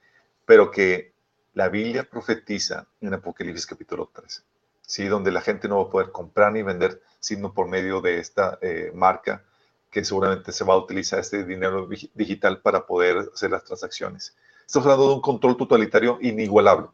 [0.44, 1.12] pero que
[1.54, 4.42] la Biblia profetiza en Apocalipsis capítulo 13,
[4.87, 5.07] ¿sí?
[5.07, 8.59] donde la gente no va a poder comprar ni vender, sino por medio de esta
[8.62, 9.45] eh, marca
[9.91, 14.37] que seguramente se va a utilizar este dinero digital para poder hacer las transacciones.
[14.66, 16.89] Estamos hablando de un control totalitario inigualable.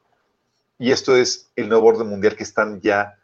[0.78, 3.18] Y esto es el nuevo orden mundial que están ya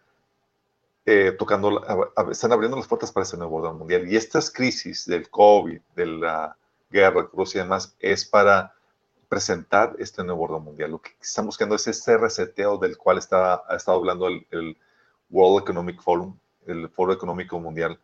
[1.04, 1.82] eh, tocando,
[2.30, 4.10] están abriendo las puertas para ese nuevo orden mundial.
[4.10, 6.56] Y estas crisis del COVID, de la
[6.90, 8.74] guerra, Rusia y demás, es para
[9.28, 10.90] presentar este nuevo orden mundial.
[10.92, 14.76] Lo que están buscando es este reseteo del cual está, ha estado hablando el,
[15.30, 17.98] World Economic Forum, el Foro Económico Mundial,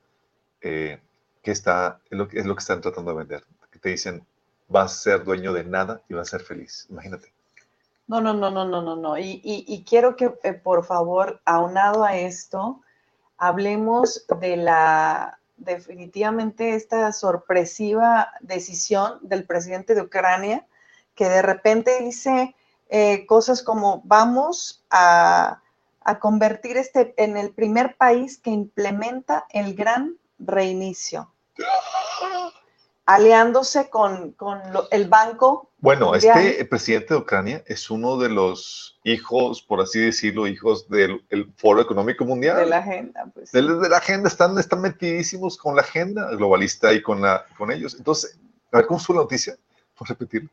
[0.61, 1.01] eh,
[1.43, 3.45] que está, es lo, que están tratando de vender.
[3.71, 4.27] Que te dicen,
[4.69, 6.87] vas a ser dueño de nada y vas a ser feliz.
[6.91, 7.33] Imagínate.
[8.07, 9.17] No, no, no, no, no, no, no.
[9.17, 12.83] Y, y, quiero que, eh, por favor, aunado a esto,
[13.39, 20.67] hablemos de la, definitivamente, esta sorpresiva decisión del presidente de Ucrania,
[21.15, 22.55] que de repente dice
[22.89, 25.63] eh, cosas como, vamos a,
[26.01, 31.33] a convertir este en el primer país que implementa el gran reinicio
[33.07, 34.35] aliándose con,
[34.91, 35.71] el banco.
[35.79, 41.23] Bueno, este presidente de Ucrania es uno de los hijos, por así decirlo, hijos del
[41.57, 42.57] Foro Económico Mundial.
[42.57, 43.53] De la agenda, pues.
[43.53, 47.95] De, la agenda, están, están metidísimos con la agenda globalista y con, la, con ellos.
[47.95, 48.39] Entonces,
[48.73, 49.57] a ver cómo fue la noticia.
[49.97, 50.51] Por repetirlo.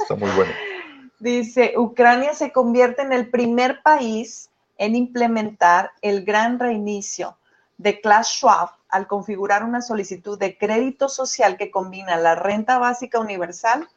[0.00, 0.52] Está muy bueno.
[1.18, 7.36] Dice, Ucrania se convierte en el primer país en implementar el gran reinicio
[7.78, 13.20] de Klaus Schwab al configurar una solicitud de crédito social que combina la renta básica
[13.20, 13.88] universal,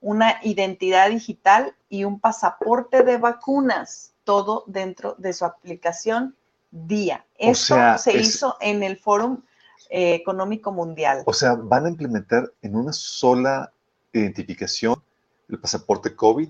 [0.00, 6.34] una identidad digital y un pasaporte de vacunas, todo dentro de su aplicación
[6.72, 7.26] Día.
[7.36, 9.42] Esto se hizo en el Fórum
[9.90, 11.24] eh, Económico Mundial.
[11.26, 13.72] O sea, van a implementar en una sola
[14.12, 15.02] identificación
[15.48, 16.48] el pasaporte COVID,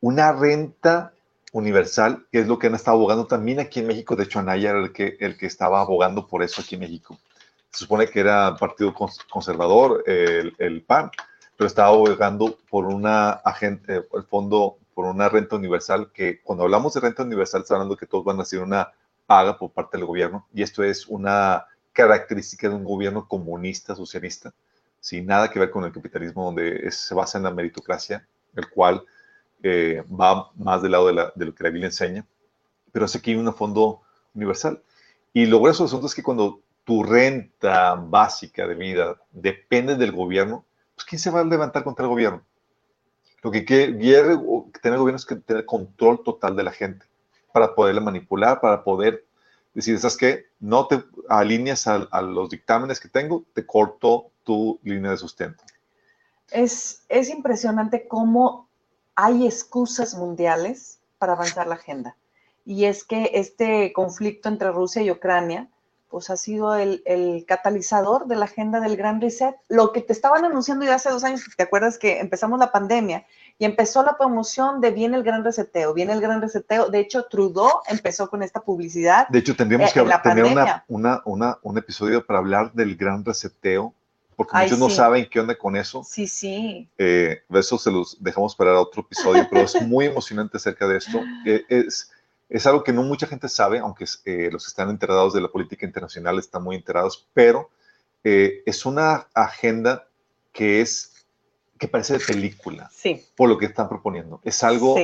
[0.00, 1.12] una renta
[1.52, 4.14] universal, que es lo que han estado abogando también aquí en México.
[4.14, 7.18] De hecho, Anaya era el que, el que estaba abogando por eso aquí en México.
[7.70, 8.94] Se supone que era partido
[9.30, 11.10] conservador, el, PAN,
[11.56, 16.94] pero estaba abogando por una agente, el fondo, por una renta universal, que cuando hablamos
[16.94, 18.92] de renta universal, está hablando que todos van a hacer una
[19.26, 24.52] paga por parte del gobierno, y esto es una característica de un gobierno comunista, socialista,
[25.06, 28.26] sin nada que ver con el capitalismo, donde se basa en la meritocracia,
[28.56, 29.04] el cual
[29.64, 32.26] va más del lado de, lo que la Biblia enseña,
[32.90, 34.02] pero es aquí un fondo
[34.34, 34.82] universal.
[35.32, 40.10] Y lo grueso del asunto es que cuando tu renta básica de vida depende del
[40.10, 40.64] gobierno,
[40.96, 42.42] pues ¿quién se va a levantar contra el gobierno?
[43.44, 47.06] Lo que quiere tener el gobierno es que tener control total de la gente
[47.52, 49.24] para poderla manipular, para poder
[49.72, 50.46] decir, ¿sabes qué?
[50.58, 55.62] No te alineas a, a los dictámenes que tengo, te corto tu línea de sustento.
[56.50, 58.68] Es, es impresionante cómo
[59.16, 62.16] hay excusas mundiales para avanzar la agenda.
[62.64, 65.68] Y es que este conflicto entre Rusia y Ucrania,
[66.08, 69.56] pues ha sido el, catalizador de la agenda del Gran Reset.
[69.68, 73.26] Lo que te estaban anunciando ya hace dos años, ¿te acuerdas que empezamos la pandemia
[73.58, 76.88] y empezó la promoción de viene el Gran Reseteo, viene el Gran Reseteo?
[76.88, 79.28] De hecho, Trudeau empezó con esta publicidad.
[79.28, 80.44] De hecho, tendríamos que tener
[80.88, 83.94] una, una, un episodio para hablar del Gran Reseteo
[84.36, 86.04] porque muchos no saben qué onda con eso.
[86.04, 86.88] Sí, sí.
[86.98, 91.22] Eh, eso se los dejamos para otro episodio, pero es muy emocionante acerca de esto.
[91.46, 92.10] Eh, es,
[92.48, 95.48] es algo que no mucha gente sabe, aunque eh, los que están enterados de la
[95.48, 97.70] política internacional están muy enterados, pero
[98.22, 100.08] eh, es una agenda
[100.52, 101.12] que es
[101.78, 103.26] que parece de película, sí.
[103.36, 104.40] por lo que están proponiendo.
[104.44, 104.96] Es algo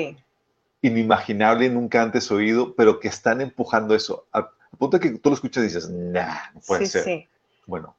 [0.80, 4.26] inimaginable, nunca antes oído, pero que están empujando eso.
[4.33, 7.05] Al punto de que tú lo escuchas y dices, nah, no puede ser.
[7.05, 7.28] Sí.
[7.66, 7.95] Bueno,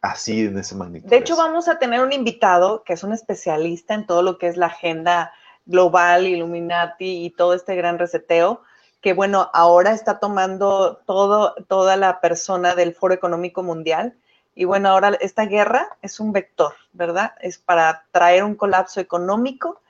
[0.00, 1.08] así en ese magnitud.
[1.08, 4.48] De hecho, vamos a tener un invitado que es un especialista en todo lo que
[4.48, 5.32] es la agenda
[5.66, 8.62] global, Illuminati y todo este gran reseteo,
[9.00, 14.16] que bueno, ahora está tomando todo, toda la persona del Foro Económico Mundial.
[14.54, 17.32] Y bueno, ahora esta guerra es un vector, ¿verdad?
[17.40, 19.80] Es para traer un colapso económico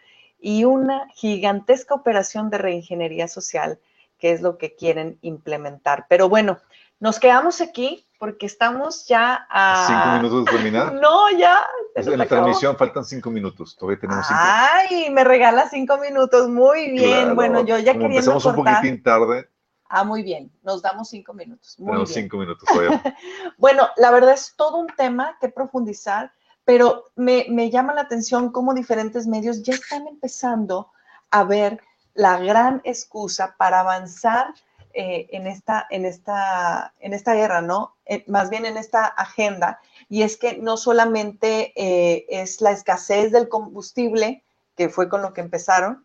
[0.40, 3.78] y una gigantesca operación de reingeniería social,
[4.18, 6.06] que es lo que quieren implementar.
[6.08, 6.58] Pero bueno,
[7.00, 9.86] nos quedamos aquí porque estamos ya a...
[9.86, 10.92] ¿Cinco minutos de terminar?
[11.00, 11.66] No, ya.
[11.94, 14.40] En la transmisión faltan cinco minutos, todavía tenemos cinco.
[14.42, 17.36] Ay, me regala cinco minutos, muy bien.
[17.36, 19.48] bueno, yo ya quería Empezamos un poquitín tarde.
[19.88, 21.76] Ah, muy bien, nos damos cinco minutos.
[21.78, 23.02] Muy tenemos cinco minutos todavía.
[23.58, 26.32] bueno, la verdad es todo un tema que profundizar,
[26.64, 30.90] pero me, me llama la atención cómo diferentes medios ya están empezando
[31.30, 31.80] a ver
[32.14, 34.52] la gran excusa para avanzar
[35.00, 37.94] eh, en, esta, en, esta, en esta guerra, ¿no?
[38.04, 39.78] Eh, más bien en esta agenda,
[40.08, 44.42] y es que no solamente eh, es la escasez del combustible,
[44.74, 46.04] que fue con lo que empezaron,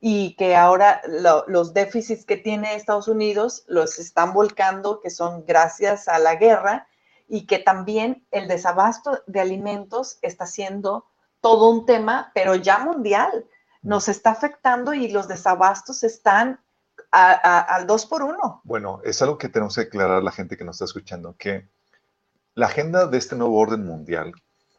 [0.00, 1.02] y que ahora
[1.46, 6.88] los déficits que tiene Estados Unidos los están volcando, que son gracias a la guerra,
[7.28, 11.06] y que también el desabasto de alimentos está siendo
[11.40, 13.46] todo un tema, pero ya mundial.
[13.82, 16.58] Nos está afectando y los desabastos están
[17.12, 18.60] al dos por uno.
[18.64, 21.68] Bueno, es algo que tenemos que aclarar a la gente que nos está escuchando, que
[22.54, 24.32] la agenda de este nuevo orden mundial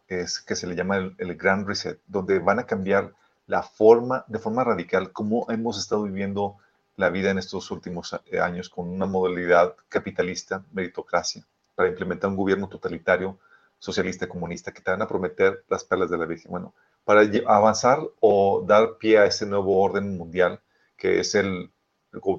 [0.08, 3.14] es que se le llama el, el Grand Reset, donde van a cambiar
[3.48, 6.58] la forma, de forma radical, cómo hemos estado viviendo
[6.96, 12.36] la vida en estos últimos eh, años con una modalidad capitalista, meritocracia, para implementar un
[12.36, 13.40] gobierno totalitario,
[13.80, 16.52] socialista, comunista, que te van a prometer las perlas de la Virgen.
[16.52, 16.74] Bueno,
[17.04, 20.62] para avanzar o dar pie a ese nuevo orden mundial,
[20.96, 21.72] que es el,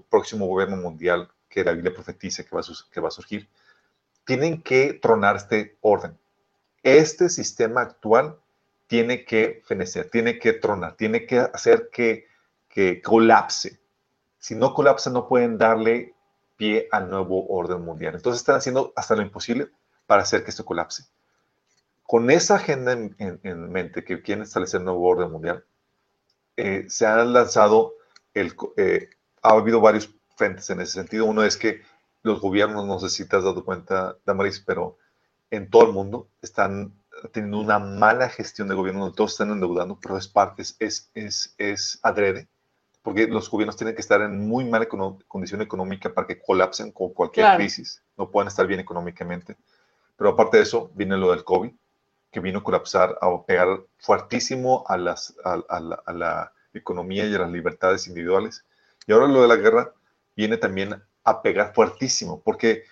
[0.08, 3.48] próximo gobierno mundial que la Biblia profetiza que va, a, que va a surgir,
[4.24, 6.18] tienen que tronar este orden.
[6.82, 8.38] Este sistema actual
[8.86, 12.26] tiene que fenecer, tiene que tronar, tiene que hacer que,
[12.68, 13.80] que colapse.
[14.38, 16.14] Si no colapsa, no pueden darle
[16.56, 18.14] pie al nuevo orden mundial.
[18.14, 19.68] Entonces están haciendo hasta lo imposible
[20.06, 21.04] para hacer que esto colapse.
[22.02, 25.64] Con esa agenda en, mente que quieren establecer el nuevo orden mundial,
[26.56, 27.94] eh, se han lanzado,
[28.34, 29.08] el, eh,
[29.44, 31.26] ha habido varios frentes en ese sentido.
[31.26, 31.82] Uno es que
[32.22, 34.96] los gobiernos, no sé si te has dado cuenta, Damaris, pero
[35.50, 36.94] en todo el mundo están
[37.32, 42.00] teniendo una mala gestión de gobierno, todos están endeudando, pero es parte, es, es, es
[42.02, 42.48] adrede,
[43.02, 44.88] porque los gobiernos tienen que estar en muy mala
[45.28, 49.56] condición económica para que colapsen con cualquier crisis, no pueden estar bien económicamente.
[50.16, 51.72] Pero aparte de eso, viene lo del COVID,
[52.30, 57.40] que vino a colapsar, a pegar fuertísimo a, las, a, a la economía y a
[57.40, 58.64] las libertades individuales.
[59.06, 59.92] Y ahora lo de la guerra
[60.36, 62.84] viene también a pegar fuertísimo, porque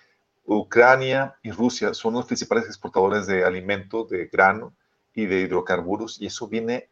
[0.45, 4.73] Ucrania y Rusia son los principales exportadores de alimentos, de grano
[5.13, 6.89] y de hidrocarburos, y eso viene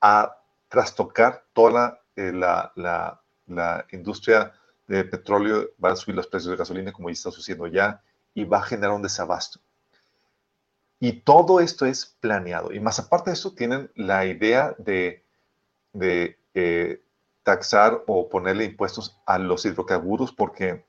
[0.00, 0.36] a
[0.68, 4.52] trastocar toda la, eh, industria
[4.86, 8.02] de petróleo, va a subir los precios de gasolina como ya está sucediendo ya,
[8.34, 9.60] y va a generar un desabasto.
[11.00, 12.72] Y todo esto es planeado.
[12.72, 15.24] Y más aparte de eso, tienen la idea de,
[16.54, 17.03] eh,
[17.44, 20.84] taxar o ponerle impuestos a los hidrocarburos porque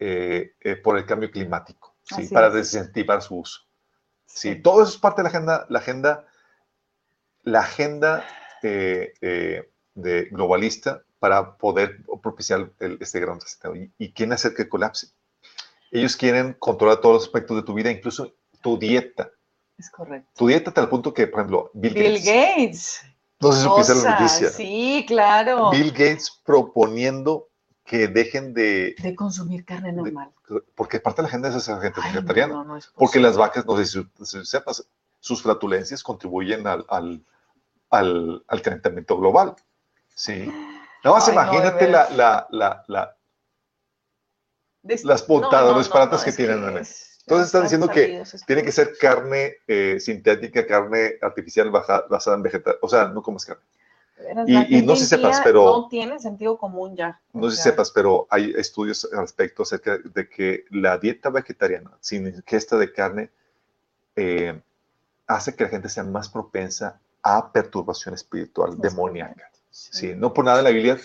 [0.00, 2.26] eh, eh, por el cambio climático, ¿sí?
[2.28, 3.60] para desincentivar su uso.
[4.26, 4.56] Sí.
[4.56, 6.26] todo eso es parte de la agenda, la agenda,
[7.44, 8.24] la agenda
[8.62, 13.76] eh, de globalista para poder propiciar este gran reseteo.
[13.76, 15.08] ¿Y, ¿Y quieren hacer que colapse?
[15.92, 19.30] Ellos quieren controlar todos los aspectos de tu vida, incluso tu dieta.
[19.78, 20.28] Es correcto.
[20.34, 23.04] Tu dieta hasta el punto que, por ejemplo, Bill, Bill Gates.
[23.44, 24.50] No sé si supiste la noticia.
[24.50, 25.70] Sí, claro.
[25.70, 27.48] Bill Gates proponiendo
[27.84, 28.94] que dejen de...
[28.98, 30.30] De consumir carne normal.
[30.74, 32.64] porque parte de la gente es esa gente vegetariana.
[32.96, 34.86] porque las vacas, no sé si, sepas,
[35.20, 37.22] sus flatulencias contribuyen al, al,
[37.90, 39.54] al, calentamiento global.
[40.14, 40.50] Sí.
[41.04, 43.16] Nada más imagínate la, la, la, la
[45.02, 46.82] las puntadas, los que tienen.
[47.26, 52.76] Entonces están diciendo que tiene que ser carne eh, sintética, carne artificial basada en vegetal,
[52.82, 53.62] o sea, no comes carne.
[54.46, 55.64] Y, no sé si sepas, pero...
[55.64, 57.20] No tiene sentido común ya.
[57.32, 61.90] No sé si sepas, pero hay estudios al respecto acerca de que la dieta vegetariana
[62.00, 63.30] sin ingesta de carne
[64.16, 64.60] eh,
[65.26, 69.50] hace que la gente sea más propensa a perturbación espiritual demoníaca.
[69.70, 70.14] Sí.
[70.14, 70.98] No por nada en la Biblia,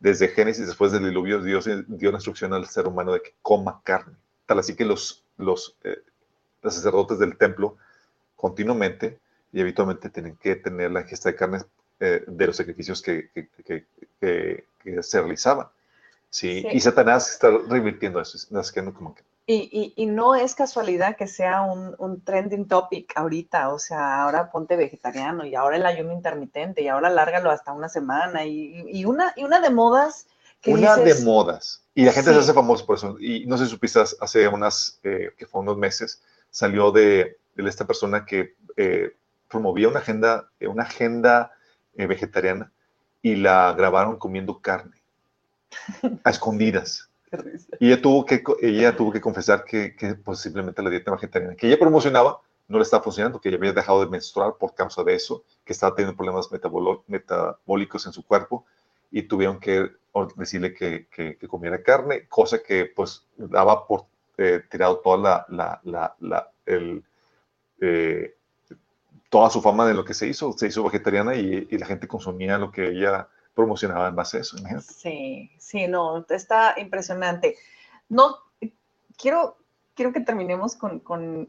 [0.00, 3.80] desde Génesis, después del diluvio, Dios dio la instrucción al ser humano de que coma
[3.84, 4.16] carne.
[4.52, 5.96] Tal así que los, los, eh,
[6.60, 7.78] los sacerdotes del templo
[8.36, 9.18] continuamente
[9.50, 11.60] y habitualmente tienen que tener la ingesta de carne
[12.00, 13.86] eh, de los sacrificios que, que,
[14.20, 15.68] que, se realizaban.
[16.28, 16.66] ¿sí?
[16.70, 18.36] Y Satanás está revirtiendo eso.
[18.94, 19.22] Como que...
[19.46, 24.20] y, y, y, no es casualidad que sea un, un, trending topic ahorita, o sea,
[24.20, 28.84] ahora ponte vegetariano y ahora el ayuno intermitente y ahora lárgalo hasta una semana y,
[28.86, 30.26] y una, y una de modas.
[30.66, 31.82] Una de modas.
[31.94, 33.16] Y la gente se hace famosa por eso.
[33.18, 37.68] Y no sé si supiste, hace unas, eh, que fue unos meses, salió de, de
[37.68, 39.14] esta persona que eh,
[39.48, 41.52] promovía una agenda, una agenda
[41.96, 42.72] eh, vegetariana
[43.20, 45.02] y la grabaron comiendo carne
[46.24, 47.08] a escondidas.
[47.80, 51.66] Y ella tuvo que, ella tuvo que confesar que, que posiblemente la dieta vegetariana que
[51.66, 55.14] ella promocionaba no le estaba funcionando, que ella había dejado de menstruar por causa de
[55.14, 56.48] eso, que estaba teniendo problemas
[57.06, 58.66] metabólicos en su cuerpo
[59.12, 59.92] y tuvieron que
[60.36, 64.06] decirle que, que, comiera carne, cosa que pues daba por
[64.38, 67.04] eh, tirado toda la, la, la, el,
[67.80, 68.34] eh,
[69.28, 72.58] toda su fama de lo que se hizo, se hizo vegetariana y, la gente consumía
[72.58, 74.56] lo que ella promocionaba en base a eso.
[74.80, 77.56] Sí, sí, no, está impresionante.
[78.08, 78.36] No,
[79.16, 79.56] quiero,
[79.94, 81.48] quiero que terminemos con,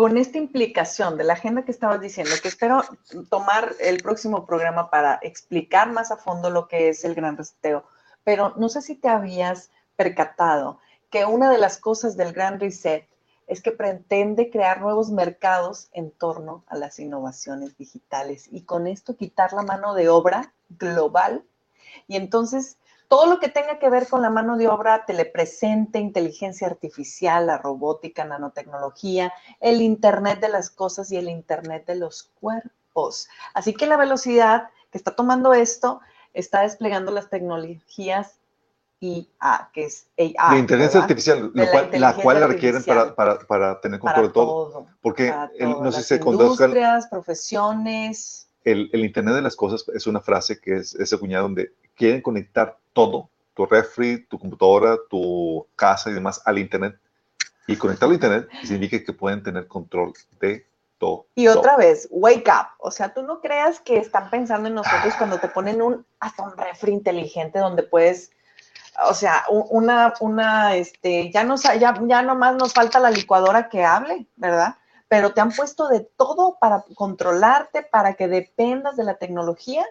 [0.00, 2.82] con esta implicación de la agenda que estabas diciendo, que espero
[3.28, 7.84] tomar el próximo programa para explicar más a fondo lo que es el gran reseteo.
[8.24, 10.78] Pero no sé si te habías percatado
[11.10, 13.06] que una de las cosas del gran reset
[13.46, 19.18] es que pretende crear nuevos mercados en torno a las innovaciones digitales y con esto
[19.18, 21.44] quitar la mano de obra global.
[22.08, 22.78] Y entonces
[23.10, 27.58] todo lo que tenga que ver con la mano de obra telepresente, inteligencia artificial, la
[27.58, 33.28] robótica, nanotecnología, el Internet de las cosas y el Internet de los cuerpos.
[33.52, 36.00] Así que la velocidad que está tomando esto
[36.34, 38.36] está desplegando las tecnologías
[39.00, 40.34] IA, que es AI.
[40.38, 44.86] La inteligencia artificial, la cual la requieren para, para, para, tener control de todo.
[45.02, 48.46] Porque no sé si se Industrias, profesiones.
[48.62, 52.20] El, el, Internet de las cosas es una frase que es ese cuñado donde quieren
[52.20, 56.98] conectar todo, tu refri, tu computadora, tu casa y demás al Internet.
[57.66, 60.66] Y conectarlo al Internet significa que pueden tener control de
[60.98, 61.26] todo.
[61.34, 62.68] Y otra vez, wake up.
[62.78, 66.42] O sea, tú no creas que están pensando en nosotros cuando te ponen un, hasta
[66.42, 68.30] un refri inteligente donde puedes
[69.08, 73.84] o sea, una, una, este, ya, nos, ya, ya nomás nos falta la licuadora que
[73.84, 74.76] hable, ¿verdad?
[75.08, 79.84] Pero te han puesto de todo para controlarte, para que dependas de la tecnología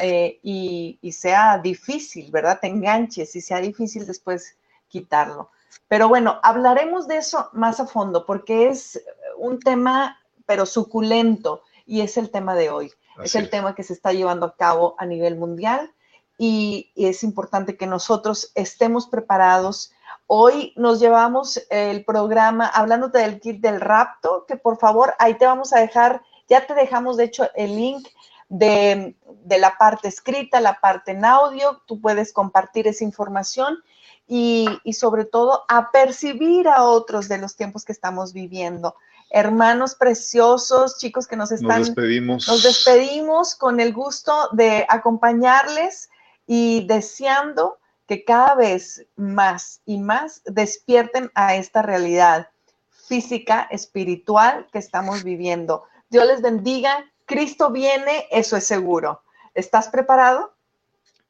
[0.00, 2.58] eh, y, y, sea difícil, ¿verdad?
[2.60, 4.56] Te enganches y sea difícil después
[4.88, 5.50] quitarlo.
[5.88, 9.02] Pero bueno, hablaremos de eso más a fondo porque es
[9.36, 12.92] un tema, pero suculento, y es el tema de hoy.
[13.22, 15.92] es el tema que se está llevando a cabo a nivel mundial
[16.38, 19.92] y, es importante que nosotros estemos preparados.
[20.26, 25.46] Hoy nos llevamos el programa hablándote del kit del rapto, que por favor ahí te
[25.46, 28.08] vamos a dejar, ya te dejamos de hecho el link
[28.48, 29.16] de,
[29.46, 33.78] la parte escrita, la parte en audio, tú puedes compartir esa información
[34.26, 38.96] y, y, sobre todo a percibir a otros de los tiempos que estamos viviendo.
[39.30, 41.80] Hermanos preciosos, chicos que nos están...
[41.80, 42.48] Nos despedimos.
[42.48, 46.08] Nos despedimos con el gusto de acompañarles
[46.46, 52.48] y deseando que cada vez más y más despierten a esta realidad
[52.90, 55.84] física, espiritual que estamos viviendo.
[56.10, 59.22] Dios les bendiga, Cristo viene, eso es seguro.
[59.54, 60.54] ¿Estás preparado?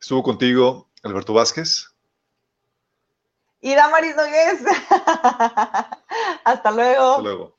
[0.01, 1.91] Estuvo contigo Alberto Vázquez.
[3.61, 4.61] Y Damaris Nogués.
[6.45, 7.11] Hasta luego.
[7.11, 7.57] Hasta luego.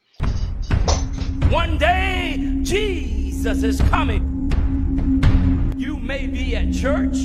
[1.52, 4.52] One day Jesus is coming.
[5.76, 7.16] You may be at church.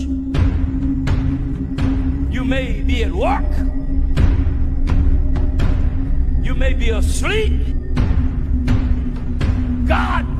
[2.30, 3.44] You may be at work.
[6.42, 7.66] You may be asleep.
[9.86, 10.39] God